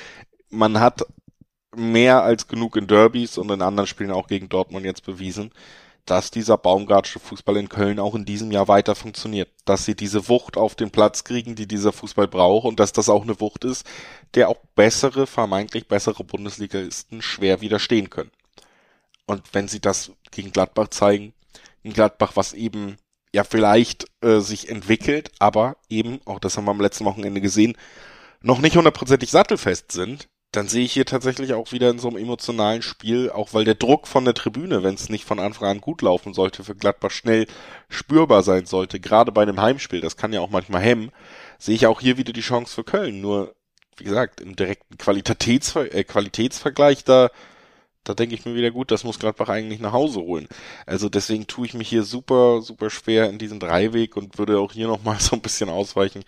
[0.51, 1.05] Man hat
[1.77, 5.53] mehr als genug in Derbys und in anderen Spielen auch gegen Dortmund jetzt bewiesen,
[6.07, 9.49] dass dieser Baumgartsche Fußball in Köln auch in diesem Jahr weiter funktioniert.
[9.65, 13.09] Dass sie diese Wucht auf den Platz kriegen, die dieser Fußball braucht und dass das
[13.09, 13.87] auch eine Wucht ist,
[14.35, 18.31] der auch bessere, vermeintlich bessere Bundesligisten schwer widerstehen können.
[19.27, 21.33] Und wenn sie das gegen Gladbach zeigen,
[21.83, 22.99] in Gladbach, was eben
[23.33, 27.77] ja vielleicht äh, sich entwickelt, aber eben, auch das haben wir am letzten Wochenende gesehen,
[28.43, 32.19] noch nicht hundertprozentig sattelfest sind, dann sehe ich hier tatsächlich auch wieder in so einem
[32.19, 35.81] emotionalen Spiel, auch weil der Druck von der Tribüne, wenn es nicht von Anfang an
[35.81, 37.47] gut laufen sollte, für Gladbach schnell
[37.89, 41.11] spürbar sein sollte, gerade bei einem Heimspiel, das kann ja auch manchmal hemmen,
[41.59, 43.21] sehe ich auch hier wieder die Chance für Köln.
[43.21, 43.55] Nur,
[43.97, 47.31] wie gesagt, im direkten Qualitätsver äh, Qualitätsvergleich da
[48.05, 50.47] da denke ich mir wieder gut, das muss Gladbach eigentlich nach Hause holen.
[50.87, 54.73] Also deswegen tue ich mich hier super, super schwer in diesem Dreiweg und würde auch
[54.73, 56.23] hier nochmal so ein bisschen ausweichen,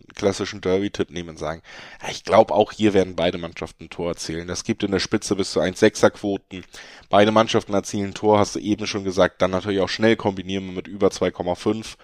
[0.00, 1.62] einen klassischen Derby-Tipp nehmen und sagen,
[2.10, 4.48] ich glaube auch hier werden beide Mannschaften ein Tor erzielen.
[4.48, 6.64] Das gibt in der Spitze bis zu 1,6er Quoten.
[7.10, 10.74] Beide Mannschaften erzielen ein Tor, hast du eben schon gesagt, dann natürlich auch schnell kombinieren
[10.74, 11.96] mit über 2,5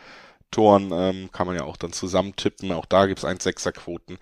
[0.50, 2.70] Toren, ähm, kann man ja auch dann zusammen tippen.
[2.70, 4.18] Auch da gibt's 1,6er Quoten.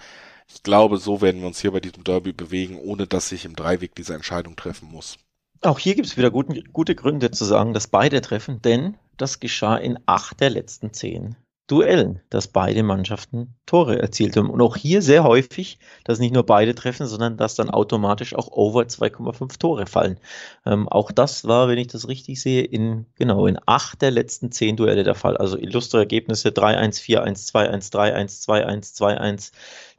[0.54, 3.56] Ich glaube, so werden wir uns hier bei diesem Derby bewegen, ohne dass sich im
[3.56, 5.18] Dreiweg diese Entscheidung treffen muss.
[5.62, 9.40] Auch hier gibt es wieder guten, gute Gründe zu sagen, dass beide treffen, denn das
[9.40, 11.36] geschah in acht der letzten zehn
[11.68, 14.50] Duellen, dass beide Mannschaften Tore erzielt haben.
[14.50, 18.50] Und auch hier sehr häufig, dass nicht nur beide treffen, sondern dass dann automatisch auch
[18.50, 20.18] over 2,5 Tore fallen.
[20.66, 24.50] Ähm, auch das war, wenn ich das richtig sehe, in genau in acht der letzten
[24.50, 25.36] zehn Duelle der Fall.
[25.36, 29.52] Also illustre Ergebnisse 3-1, 4-1, 2-1, 3-1, 2-1, 2-1,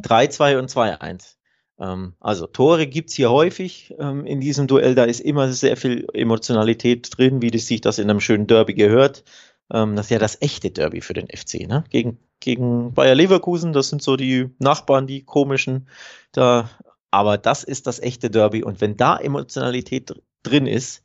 [0.04, 1.36] 3-2 und 2-1
[1.80, 4.96] ähm, also Tore gibt's hier häufig ähm, in diesem Duell.
[4.96, 8.74] Da ist immer sehr viel Emotionalität drin, wie das sich das in einem schönen Derby
[8.74, 9.24] gehört.
[9.72, 11.84] Ähm, das ist ja das echte Derby für den FC, ne?
[11.90, 15.88] Gegen, gegen Bayer Leverkusen, das sind so die Nachbarn, die komischen.
[16.32, 16.70] Da,
[17.12, 18.64] aber das ist das echte Derby.
[18.64, 21.04] Und wenn da Emotionalität drin ist,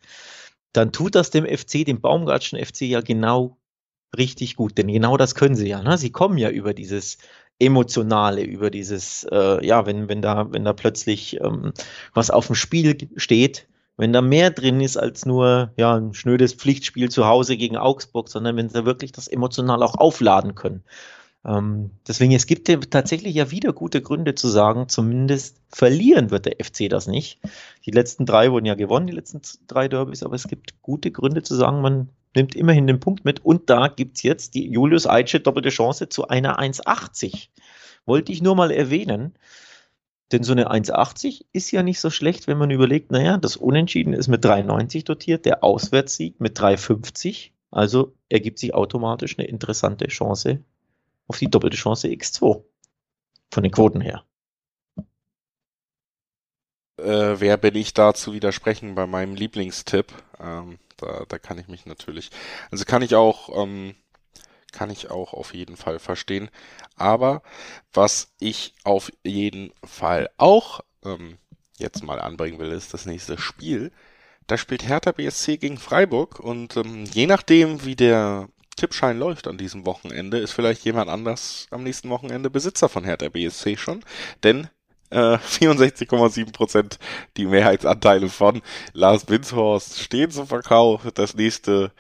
[0.72, 3.58] dann tut das dem FC, dem Baumgartschen FC ja genau
[4.16, 4.78] richtig gut.
[4.78, 5.82] Denn genau das können sie ja.
[5.82, 5.98] Ne?
[5.98, 7.18] Sie kommen ja über dieses
[7.58, 11.72] emotionale, über dieses, äh, ja, wenn, wenn da, wenn da plötzlich ähm,
[12.14, 13.66] was auf dem Spiel steht,
[13.98, 18.28] wenn da mehr drin ist als nur ja, ein schnödes Pflichtspiel zu Hause gegen Augsburg,
[18.28, 20.84] sondern wenn sie wirklich das emotional auch aufladen können.
[21.44, 26.64] Ähm, deswegen, es gibt tatsächlich ja wieder gute Gründe zu sagen, zumindest verlieren wird der
[26.64, 27.40] FC das nicht.
[27.86, 31.42] Die letzten drei wurden ja gewonnen, die letzten drei Derbys, aber es gibt gute Gründe
[31.42, 33.44] zu sagen, man nimmt immerhin den Punkt mit.
[33.44, 37.48] Und da gibt's jetzt die Julius Eitsche doppelte Chance zu einer 1,80.
[38.06, 39.34] Wollte ich nur mal erwähnen.
[40.30, 44.12] Denn so eine 1,80 ist ja nicht so schlecht, wenn man überlegt, naja, das Unentschieden
[44.12, 47.50] ist mit 3,90 dotiert, der Auswärtssieg mit 3,50.
[47.70, 50.62] Also ergibt sich automatisch eine interessante Chance
[51.28, 52.62] auf die doppelte Chance X2.
[53.50, 54.24] Von den Quoten her.
[56.98, 60.12] Äh, wer bin ich da zu widersprechen bei meinem Lieblingstipp?
[60.40, 62.30] Ähm, da, da kann ich mich natürlich,
[62.70, 63.94] also kann ich auch, ähm,
[64.72, 66.50] kann ich auch auf jeden Fall verstehen.
[66.96, 67.42] Aber
[67.92, 71.38] was ich auf jeden Fall auch ähm,
[71.78, 73.92] jetzt mal anbringen will, ist das nächste Spiel.
[74.46, 79.58] Da spielt Hertha BSC gegen Freiburg und ähm, je nachdem, wie der Tippschein läuft an
[79.58, 84.04] diesem Wochenende, ist vielleicht jemand anders am nächsten Wochenende Besitzer von Hertha BSC schon.
[84.42, 84.68] Denn
[85.10, 86.98] äh, 64,7 Prozent
[87.36, 88.62] die Mehrheitsanteile von
[88.92, 91.02] Lars Winshorst stehen zum Verkauf.
[91.14, 91.92] Das nächste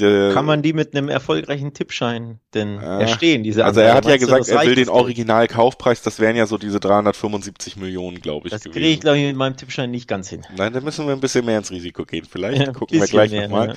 [0.00, 4.06] äh, Kann man die mit einem erfolgreichen Tippschein denn äh, erstehen, diese Also er hat
[4.06, 8.52] ja gesagt, er will den Originalkaufpreis, das wären ja so diese 375 Millionen, glaube ich.
[8.52, 10.42] Das kriege ich, glaube ich, mit meinem Tippschein nicht ganz hin.
[10.56, 12.24] Nein, da müssen wir ein bisschen mehr ins Risiko gehen.
[12.24, 13.76] Vielleicht ja, gucken wir gleich nochmal.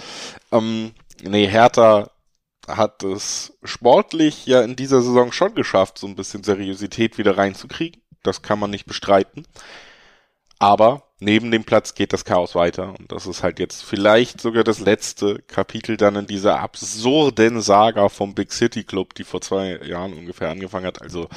[0.51, 0.57] Ja.
[0.57, 0.91] Ähm,
[1.24, 2.09] nee, Hertha
[2.68, 8.01] hat es sportlich ja in dieser Saison schon geschafft, so ein bisschen Seriosität wieder reinzukriegen.
[8.24, 9.45] Das kann man nicht bestreiten.
[10.57, 12.93] Aber neben dem Platz geht das Chaos weiter.
[12.99, 18.09] Und das ist halt jetzt vielleicht sogar das letzte Kapitel dann in dieser absurden Saga
[18.09, 21.01] vom Big City Club, die vor zwei Jahren ungefähr angefangen hat.
[21.01, 21.30] Also,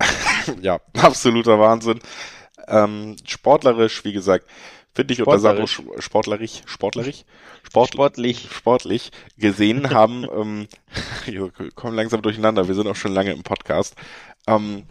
[0.60, 2.00] ja, absoluter Wahnsinn.
[2.68, 4.46] Ähm, sportlerisch, wie gesagt,
[4.94, 7.24] finde ich unter Sandro sportlerisch, sportlerisch,
[7.62, 10.68] Sport, sportlich, sportlich gesehen haben, ähm,
[11.24, 13.94] wir kommen langsam durcheinander, wir sind auch schon lange im Podcast,
[14.46, 14.84] ähm,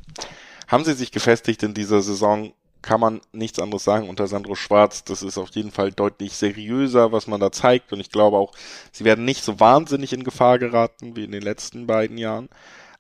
[0.67, 2.53] haben sie sich gefestigt in dieser Saison
[2.87, 5.03] kann man nichts anderes sagen unter Sandro Schwarz.
[5.03, 7.91] Das ist auf jeden Fall deutlich seriöser, was man da zeigt.
[7.91, 8.53] Und ich glaube auch,
[8.93, 12.47] sie werden nicht so wahnsinnig in Gefahr geraten wie in den letzten beiden Jahren.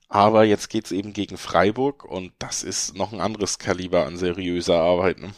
[0.09, 4.77] Aber jetzt geht's eben gegen Freiburg und das ist noch ein anderes Kaliber an seriöser
[4.77, 5.19] Arbeit.
[5.19, 5.31] Ne?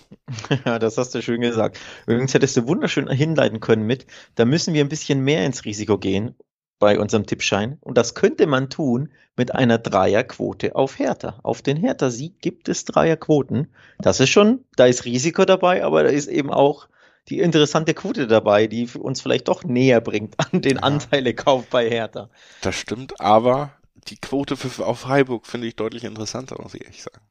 [0.66, 1.80] Ja, das hast du schön gesagt.
[2.08, 6.00] Übrigens hättest du wunderschön hinleiten können mit, da müssen wir ein bisschen mehr ins Risiko
[6.00, 6.36] gehen
[6.80, 7.78] bei unserem Tippschein.
[7.82, 11.40] Und das könnte man tun mit einer Dreierquote auf Hertha.
[11.44, 13.68] Auf den Hertha-Sieg gibt es Dreierquoten.
[14.00, 16.88] Das ist schon, da ist Risiko dabei, aber da ist eben auch
[17.28, 20.84] die interessante Quote dabei, die uns vielleicht doch näher bringt an den ja.
[20.84, 22.30] Anteilekauf bei Hertha.
[22.62, 23.72] Das stimmt, aber
[24.08, 27.22] die Quote für, auf Freiburg finde ich deutlich interessanter, muss ich ehrlich sagen.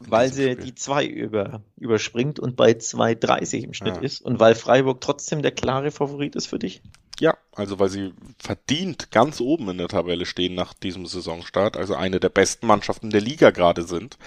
[0.00, 0.56] Weil sie Spiel.
[0.56, 4.02] die 2 über, überspringt und bei 2,30 im Schnitt ja.
[4.02, 6.82] ist und weil Freiburg trotzdem der klare Favorit ist für dich?
[7.56, 12.20] Also weil sie verdient ganz oben in der Tabelle stehen nach diesem Saisonstart, also eine
[12.20, 14.18] der besten Mannschaften der Liga gerade sind.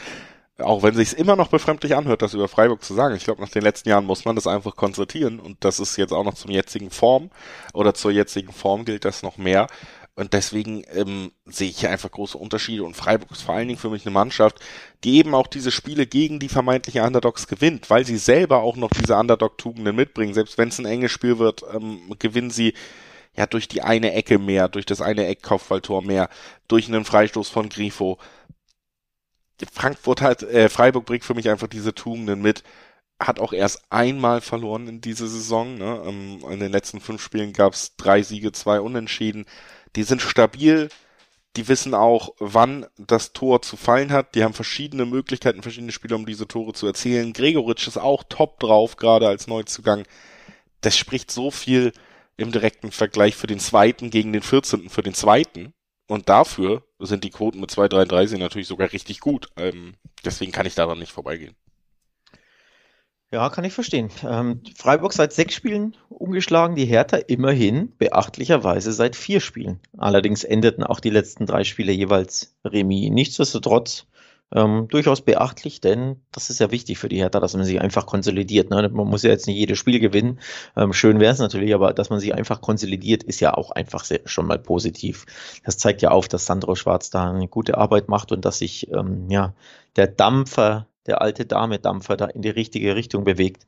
[0.59, 3.15] Auch wenn sich immer noch befremdlich anhört, das über Freiburg zu sagen.
[3.15, 6.13] Ich glaube, nach den letzten Jahren muss man das einfach konstatieren und das ist jetzt
[6.13, 7.29] auch noch zum jetzigen Form
[7.73, 9.67] oder zur jetzigen Form gilt das noch mehr.
[10.17, 12.83] Und deswegen ähm, sehe ich hier einfach große Unterschiede.
[12.83, 14.59] Und Freiburg ist vor allen Dingen für mich eine Mannschaft,
[15.03, 18.89] die eben auch diese Spiele gegen die vermeintlichen Underdogs gewinnt, weil sie selber auch noch
[18.89, 20.33] diese Underdog-Tugenden mitbringen.
[20.33, 22.73] Selbst wenn es ein enges Spiel wird, ähm, gewinnen sie
[23.37, 26.29] ja durch die eine Ecke mehr, durch das eine Eckkopfballtor mehr,
[26.67, 28.17] durch einen Freistoß von Grifo.
[29.73, 32.63] Frankfurt hat, äh, Freiburg bringt für mich einfach diese Tugenden mit
[33.19, 35.75] hat auch erst einmal verloren in dieser Saison.
[35.75, 36.03] Ne?
[36.05, 39.47] Ähm, in den letzten fünf Spielen gab es drei Siege, zwei Unentschieden
[39.97, 40.89] die sind stabil,
[41.55, 44.35] die wissen auch, wann das Tor zu fallen hat.
[44.35, 47.33] Die haben verschiedene Möglichkeiten, verschiedene Spieler, um diese Tore zu erzielen.
[47.33, 50.03] Gregoritsch ist auch top drauf, gerade als Neuzugang.
[50.81, 51.93] Das spricht so viel
[52.37, 54.89] im direkten Vergleich für den zweiten gegen den 14.
[54.89, 55.73] für den zweiten.
[56.07, 59.49] Und dafür sind die Quoten mit 2,33 natürlich sogar richtig gut.
[59.57, 61.55] Ähm, deswegen kann ich daran nicht vorbeigehen.
[63.29, 64.09] Ja, kann ich verstehen.
[64.23, 69.81] Ähm, Freiburg seit sechs Spielen umgeschlagen, die Hertha immerhin beachtlicherweise seit vier Spielen.
[69.97, 73.09] Allerdings endeten auch die letzten drei Spiele jeweils Remis.
[73.09, 74.07] Nichtsdestotrotz
[74.53, 78.05] ähm, durchaus beachtlich, denn das ist ja wichtig für die Hertha, dass man sich einfach
[78.05, 78.69] konsolidiert.
[78.69, 78.89] Ne?
[78.89, 80.39] Man muss ja jetzt nicht jedes Spiel gewinnen.
[80.75, 84.05] Ähm, schön wäre es natürlich, aber dass man sich einfach konsolidiert, ist ja auch einfach
[84.05, 85.25] sehr, schon mal positiv.
[85.65, 88.91] Das zeigt ja auf, dass Sandro Schwarz da eine gute Arbeit macht und dass sich
[88.91, 89.53] ähm, ja
[89.95, 93.65] der Dampfer der alte Dame-Dampfer da in die richtige Richtung bewegt.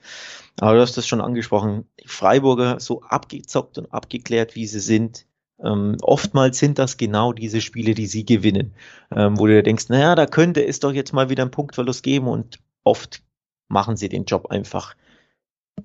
[0.59, 1.85] Aber du hast das schon angesprochen.
[2.05, 5.25] Freiburger so abgezockt und abgeklärt, wie sie sind.
[5.63, 8.73] Ähm, oftmals sind das genau diese Spiele, die sie gewinnen,
[9.15, 12.27] ähm, wo du denkst, naja, da könnte es doch jetzt mal wieder einen Punktverlust geben
[12.27, 13.23] und oft
[13.67, 14.95] machen sie den Job einfach,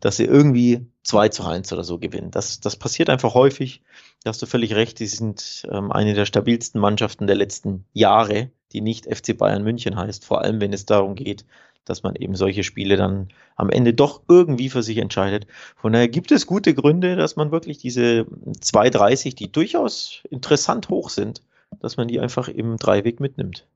[0.00, 2.30] dass sie irgendwie 2 zu 1 oder so gewinnen.
[2.30, 3.82] Das, das passiert einfach häufig.
[4.22, 8.50] Da hast du völlig recht, die sind ähm, eine der stabilsten Mannschaften der letzten Jahre
[8.74, 11.46] die nicht FC Bayern München heißt, vor allem wenn es darum geht,
[11.84, 15.46] dass man eben solche Spiele dann am Ende doch irgendwie für sich entscheidet.
[15.76, 18.26] Von daher gibt es gute Gründe, dass man wirklich diese
[18.60, 21.42] 2,30, die durchaus interessant hoch sind,
[21.80, 23.66] dass man die einfach im Dreiweg mitnimmt.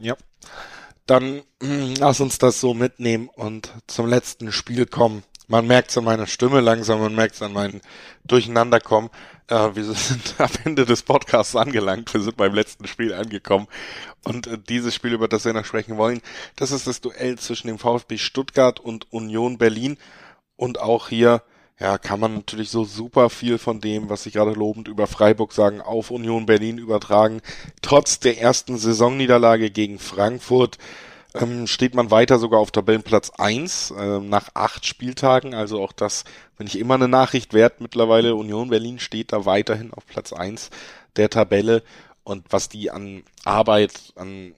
[0.00, 0.16] Ja.
[1.06, 5.22] dann mh, lass uns das so mitnehmen und zum letzten Spiel kommen.
[5.46, 7.80] Man merkt es an meiner Stimme langsam, man merkt es an meinem
[8.24, 9.10] Durcheinanderkommen.
[9.48, 12.12] Äh, wir sind am Ende des Podcasts angelangt.
[12.14, 13.66] Wir sind beim letzten Spiel angekommen.
[14.24, 16.22] Und äh, dieses Spiel, über das wir noch sprechen wollen,
[16.56, 19.98] das ist das Duell zwischen dem VfB Stuttgart und Union Berlin.
[20.56, 21.42] Und auch hier,
[21.78, 25.52] ja, kann man natürlich so super viel von dem, was ich gerade lobend über Freiburg
[25.52, 27.42] sagen, auf Union Berlin übertragen.
[27.82, 30.78] Trotz der ersten Saisonniederlage gegen Frankfurt
[31.34, 35.54] ähm, steht man weiter sogar auf Tabellenplatz eins äh, nach acht Spieltagen.
[35.54, 36.24] Also auch das,
[36.56, 40.70] wenn ich immer eine Nachricht wert mittlerweile, Union Berlin steht da weiterhin auf Platz eins
[41.16, 41.82] der Tabelle.
[42.22, 44.54] Und was die an Arbeit, an,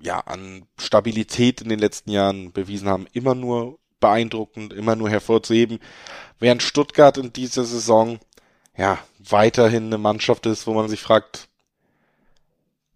[0.00, 5.78] ja, an Stabilität in den letzten Jahren bewiesen haben, immer nur beeindruckend, immer nur hervorzuheben.
[6.38, 8.18] Während Stuttgart in dieser Saison
[8.76, 11.49] ja weiterhin eine Mannschaft ist, wo man sich fragt,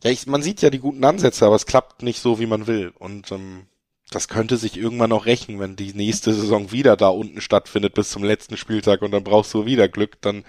[0.04, 2.66] ja, ich, man sieht ja die guten Ansätze, aber es klappt nicht so, wie man
[2.66, 2.92] will.
[2.98, 3.66] Und ähm,
[4.10, 8.10] das könnte sich irgendwann noch rächen, wenn die nächste Saison wieder da unten stattfindet bis
[8.10, 10.44] zum letzten Spieltag und dann brauchst du wieder Glück, dann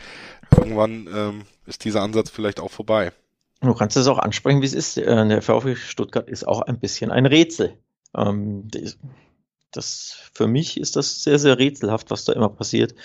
[0.56, 3.14] irgendwann ähm, ist dieser Ansatz vielleicht auch vorbei.
[3.62, 4.98] Du kannst es auch ansprechen, wie es ist.
[4.98, 7.78] Äh, der VfB Stuttgart ist auch ein bisschen ein Rätsel.
[8.16, 8.68] Ähm,
[9.78, 12.96] das, für mich ist das sehr, sehr rätselhaft, was da immer passiert,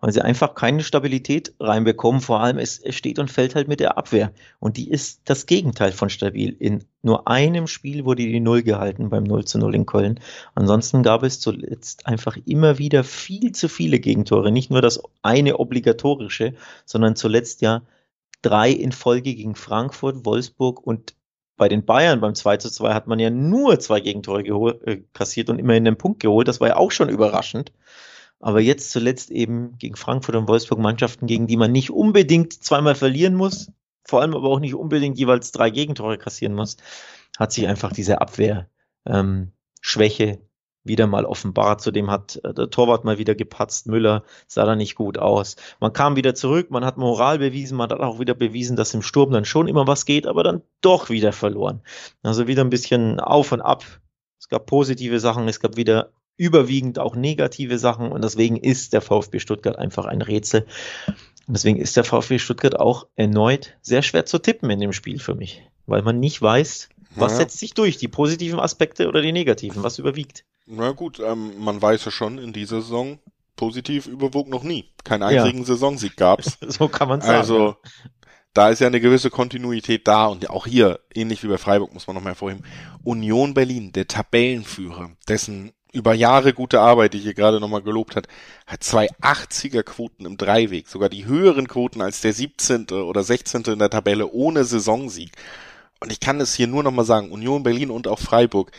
[0.00, 2.20] weil sie einfach keine Stabilität reinbekommen.
[2.20, 4.32] Vor allem, es, steht und fällt halt mit der Abwehr.
[4.58, 6.56] Und die ist das Gegenteil von stabil.
[6.58, 10.20] In nur einem Spiel wurde die Null gehalten beim 0 zu 0 in Köln.
[10.54, 14.52] Ansonsten gab es zuletzt einfach immer wieder viel zu viele Gegentore.
[14.52, 16.54] Nicht nur das eine obligatorische,
[16.84, 17.82] sondern zuletzt ja
[18.42, 21.14] drei in Folge gegen Frankfurt, Wolfsburg und
[21.60, 24.42] bei den Bayern beim 2 zu 2 hat man ja nur zwei Gegentore
[24.86, 26.48] äh, kassiert und immerhin den Punkt geholt.
[26.48, 27.70] Das war ja auch schon überraschend.
[28.38, 32.94] Aber jetzt zuletzt eben gegen Frankfurt und Wolfsburg Mannschaften, gegen die man nicht unbedingt zweimal
[32.94, 33.70] verlieren muss,
[34.04, 36.78] vor allem aber auch nicht unbedingt jeweils drei Gegentore kassieren muss,
[37.38, 38.70] hat sich einfach diese Abwehr
[39.04, 39.52] ähm,
[39.82, 40.40] Schwäche
[40.84, 41.80] wieder mal offenbart.
[41.80, 43.86] Zudem hat äh, der Torwart mal wieder gepatzt.
[43.86, 45.56] Müller sah da nicht gut aus.
[45.80, 49.02] Man kam wieder zurück, man hat Moral bewiesen, man hat auch wieder bewiesen, dass im
[49.02, 51.82] Sturm dann schon immer was geht, aber dann doch wieder verloren.
[52.22, 53.84] Also wieder ein bisschen auf und ab.
[54.38, 59.02] Es gab positive Sachen, es gab wieder überwiegend auch negative Sachen und deswegen ist der
[59.02, 60.66] VfB Stuttgart einfach ein Rätsel.
[61.46, 65.18] Und deswegen ist der VfB Stuttgart auch erneut sehr schwer zu tippen in dem Spiel
[65.18, 67.38] für mich, weil man nicht weiß, was ja.
[67.38, 70.44] setzt sich durch, die positiven Aspekte oder die negativen, was überwiegt.
[70.66, 73.18] Na gut, ähm, man weiß ja schon, in dieser Saison
[73.56, 74.90] positiv überwog noch nie.
[75.04, 75.64] Keinen einzigen ja.
[75.64, 76.58] Saisonsieg gab's.
[76.66, 77.38] so kann man sagen.
[77.38, 77.76] Also
[78.54, 82.06] da ist ja eine gewisse Kontinuität da und auch hier, ähnlich wie bei Freiburg, muss
[82.06, 82.64] man noch mal hervorheben,
[83.04, 88.28] Union Berlin, der Tabellenführer, dessen über Jahre gute Arbeit, die hier gerade nochmal gelobt hat,
[88.66, 92.90] hat zwei 80er Quoten im Dreiweg, sogar die höheren Quoten als der 17.
[92.90, 93.62] oder 16.
[93.64, 95.32] in der Tabelle ohne Saisonsieg.
[96.00, 98.72] Und ich kann es hier nur nochmal sagen, Union Berlin und auch Freiburg,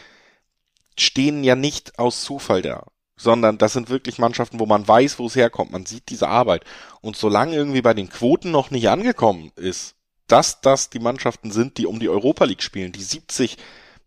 [0.97, 5.27] stehen ja nicht aus Zufall da, sondern das sind wirklich Mannschaften, wo man weiß, wo
[5.27, 5.71] es herkommt.
[5.71, 6.65] Man sieht diese Arbeit.
[7.01, 9.95] Und solange irgendwie bei den Quoten noch nicht angekommen ist,
[10.27, 13.57] dass das die Mannschaften sind, die um die Europa League spielen, die 70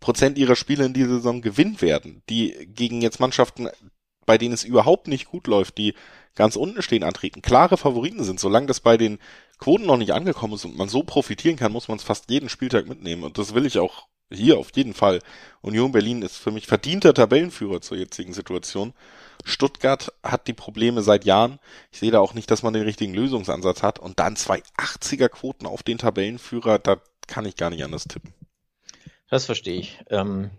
[0.01, 3.69] Prozent ihrer Spiele in dieser Saison gewinnen werden, die gegen jetzt Mannschaften,
[4.27, 5.95] bei denen es überhaupt nicht gut läuft, die
[6.35, 8.41] ganz unten stehen, antreten, klare Favoriten sind.
[8.41, 9.19] Solange das bei den
[9.59, 12.49] Quoten noch nicht angekommen ist und man so profitieren kann, muss man es fast jeden
[12.49, 13.23] Spieltag mitnehmen.
[13.23, 15.21] Und das will ich auch hier auf jeden Fall.
[15.61, 18.95] Union Berlin ist für mich verdienter Tabellenführer zur jetzigen Situation.
[19.45, 21.59] Stuttgart hat die Probleme seit Jahren.
[21.93, 23.99] Ich sehe da auch nicht, dass man den richtigen Lösungsansatz hat.
[23.99, 26.97] Und dann zwei 80er Quoten auf den Tabellenführer, da
[27.27, 28.33] kann ich gar nicht anders tippen.
[29.29, 29.99] Das verstehe ich.
[30.11, 30.51] Ähm,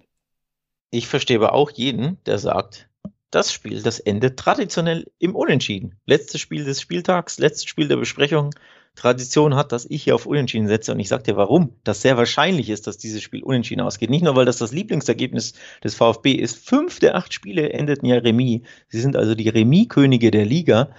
[0.90, 2.88] ich verstehe aber auch jeden, der sagt,
[3.32, 6.00] das Spiel, das endet traditionell im Unentschieden.
[6.06, 8.52] Letztes Spiel des Spieltags, letztes Spiel der Besprechung,
[8.96, 10.92] Tradition hat, dass ich hier auf Unentschieden setze.
[10.92, 11.76] Und ich sage dir, warum.
[11.84, 14.10] Das sehr wahrscheinlich ist, dass dieses Spiel unentschieden ausgeht.
[14.10, 15.54] Nicht nur, weil das das Lieblingsergebnis
[15.84, 16.68] des VfB ist.
[16.68, 18.62] Fünf der acht Spiele endeten ja Remis.
[18.88, 20.96] Sie sind also die Remis-Könige der Liga.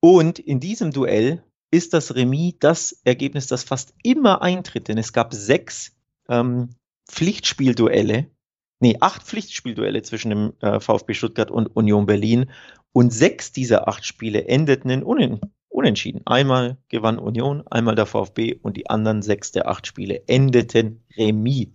[0.00, 4.88] Und in diesem Duell ist das Remis das Ergebnis, das fast immer eintritt.
[4.88, 5.96] Denn es gab sechs
[6.28, 6.70] ähm,
[7.08, 8.30] Pflichtspielduelle.
[8.78, 12.50] Nee, acht Pflichtspielduelle zwischen dem äh, VfB Stuttgart und Union Berlin.
[12.92, 16.22] Und sechs dieser acht Spiele endeten in Unentschieden unentschieden.
[16.24, 21.68] Einmal gewann Union, einmal der VfB und die anderen sechs der acht Spiele endeten Remis.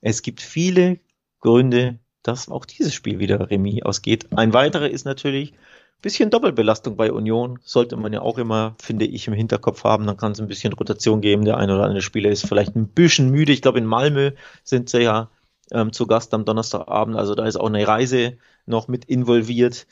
[0.00, 0.98] Es gibt viele
[1.40, 4.32] Gründe, dass auch dieses Spiel wieder Remis ausgeht.
[4.34, 5.52] Ein weiterer ist natürlich
[6.00, 7.58] bisschen Doppelbelastung bei Union.
[7.62, 10.06] Sollte man ja auch immer, finde ich, im Hinterkopf haben.
[10.06, 11.44] Dann kann es ein bisschen Rotation geben.
[11.44, 13.52] Der ein oder andere Spieler ist vielleicht ein bisschen müde.
[13.52, 14.32] Ich glaube, in Malmö
[14.62, 15.30] sind sie ja
[15.72, 17.16] ähm, zu Gast am Donnerstagabend.
[17.16, 19.86] Also da ist auch eine Reise noch mit involviert.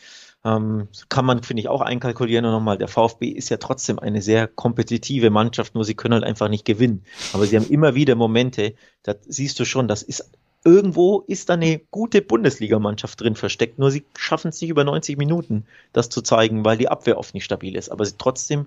[0.45, 2.45] Ähm, kann man, finde ich, auch einkalkulieren.
[2.45, 6.25] Und nochmal, der VfB ist ja trotzdem eine sehr kompetitive Mannschaft, nur sie können halt
[6.25, 7.05] einfach nicht gewinnen.
[7.33, 10.31] Aber sie haben immer wieder Momente, da siehst du schon, das ist
[10.65, 15.19] irgendwo ist da eine gute Bundesligamannschaft drin versteckt, nur sie schaffen es nicht über 90
[15.19, 17.91] Minuten, das zu zeigen, weil die Abwehr oft nicht stabil ist.
[17.91, 18.67] Aber sie trotzdem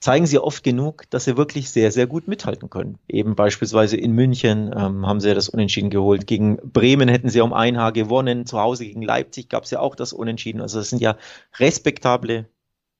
[0.00, 2.98] zeigen sie oft genug, dass sie wirklich sehr, sehr gut mithalten können.
[3.08, 6.26] Eben beispielsweise in München ähm, haben sie ja das Unentschieden geholt.
[6.26, 8.46] Gegen Bremen hätten sie um ein Haar gewonnen.
[8.46, 10.60] Zu Hause gegen Leipzig gab es ja auch das Unentschieden.
[10.60, 11.16] Also es sind ja
[11.58, 12.48] respektable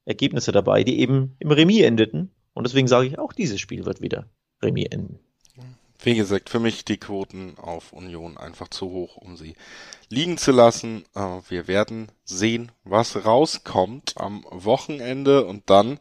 [0.07, 2.31] Ergebnisse dabei, die eben im Remis endeten.
[2.55, 4.27] Und deswegen sage ich, auch dieses Spiel wird wieder
[4.63, 5.19] Remis enden.
[6.05, 9.55] Wie gesagt, für mich die Quoten auf Union einfach zu hoch, um sie
[10.09, 11.05] liegen zu lassen.
[11.15, 15.99] Äh, wir werden sehen, was rauskommt am Wochenende und dann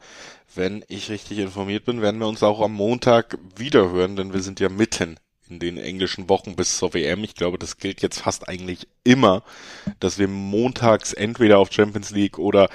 [0.55, 4.59] wenn ich richtig informiert bin, werden wir uns auch am Montag wiederhören, denn wir sind
[4.59, 5.17] ja mitten
[5.49, 7.23] in den englischen Wochen bis zur WM.
[7.23, 9.43] Ich glaube, das gilt jetzt fast eigentlich immer,
[9.99, 12.69] dass wir montags entweder auf Champions League oder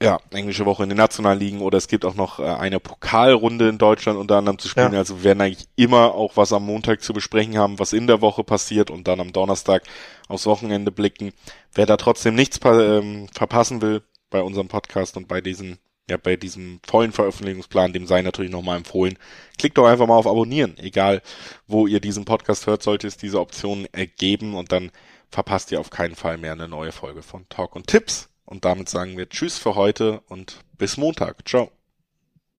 [0.00, 3.68] ja, englische Woche in den nationalen Ligen oder es gibt auch noch äh, eine Pokalrunde
[3.68, 4.92] in Deutschland unter anderem zu spielen.
[4.92, 5.00] Ja.
[5.00, 8.20] Also wir werden eigentlich immer auch was am Montag zu besprechen haben, was in der
[8.20, 9.82] Woche passiert und dann am Donnerstag
[10.28, 11.32] aufs Wochenende blicken.
[11.74, 15.78] Wer da trotzdem nichts ähm, verpassen will bei unserem Podcast und bei diesen
[16.10, 19.18] ja, bei diesem vollen Veröffentlichungsplan, dem sei natürlich nochmal empfohlen.
[19.58, 20.78] Klickt doch einfach mal auf Abonnieren.
[20.78, 21.20] Egal,
[21.66, 24.90] wo ihr diesen Podcast hört, sollte es diese Option ergeben und dann
[25.30, 28.30] verpasst ihr auf keinen Fall mehr eine neue Folge von Talk und Tipps.
[28.48, 31.46] Und damit sagen wir Tschüss für heute und bis Montag.
[31.46, 31.70] Ciao.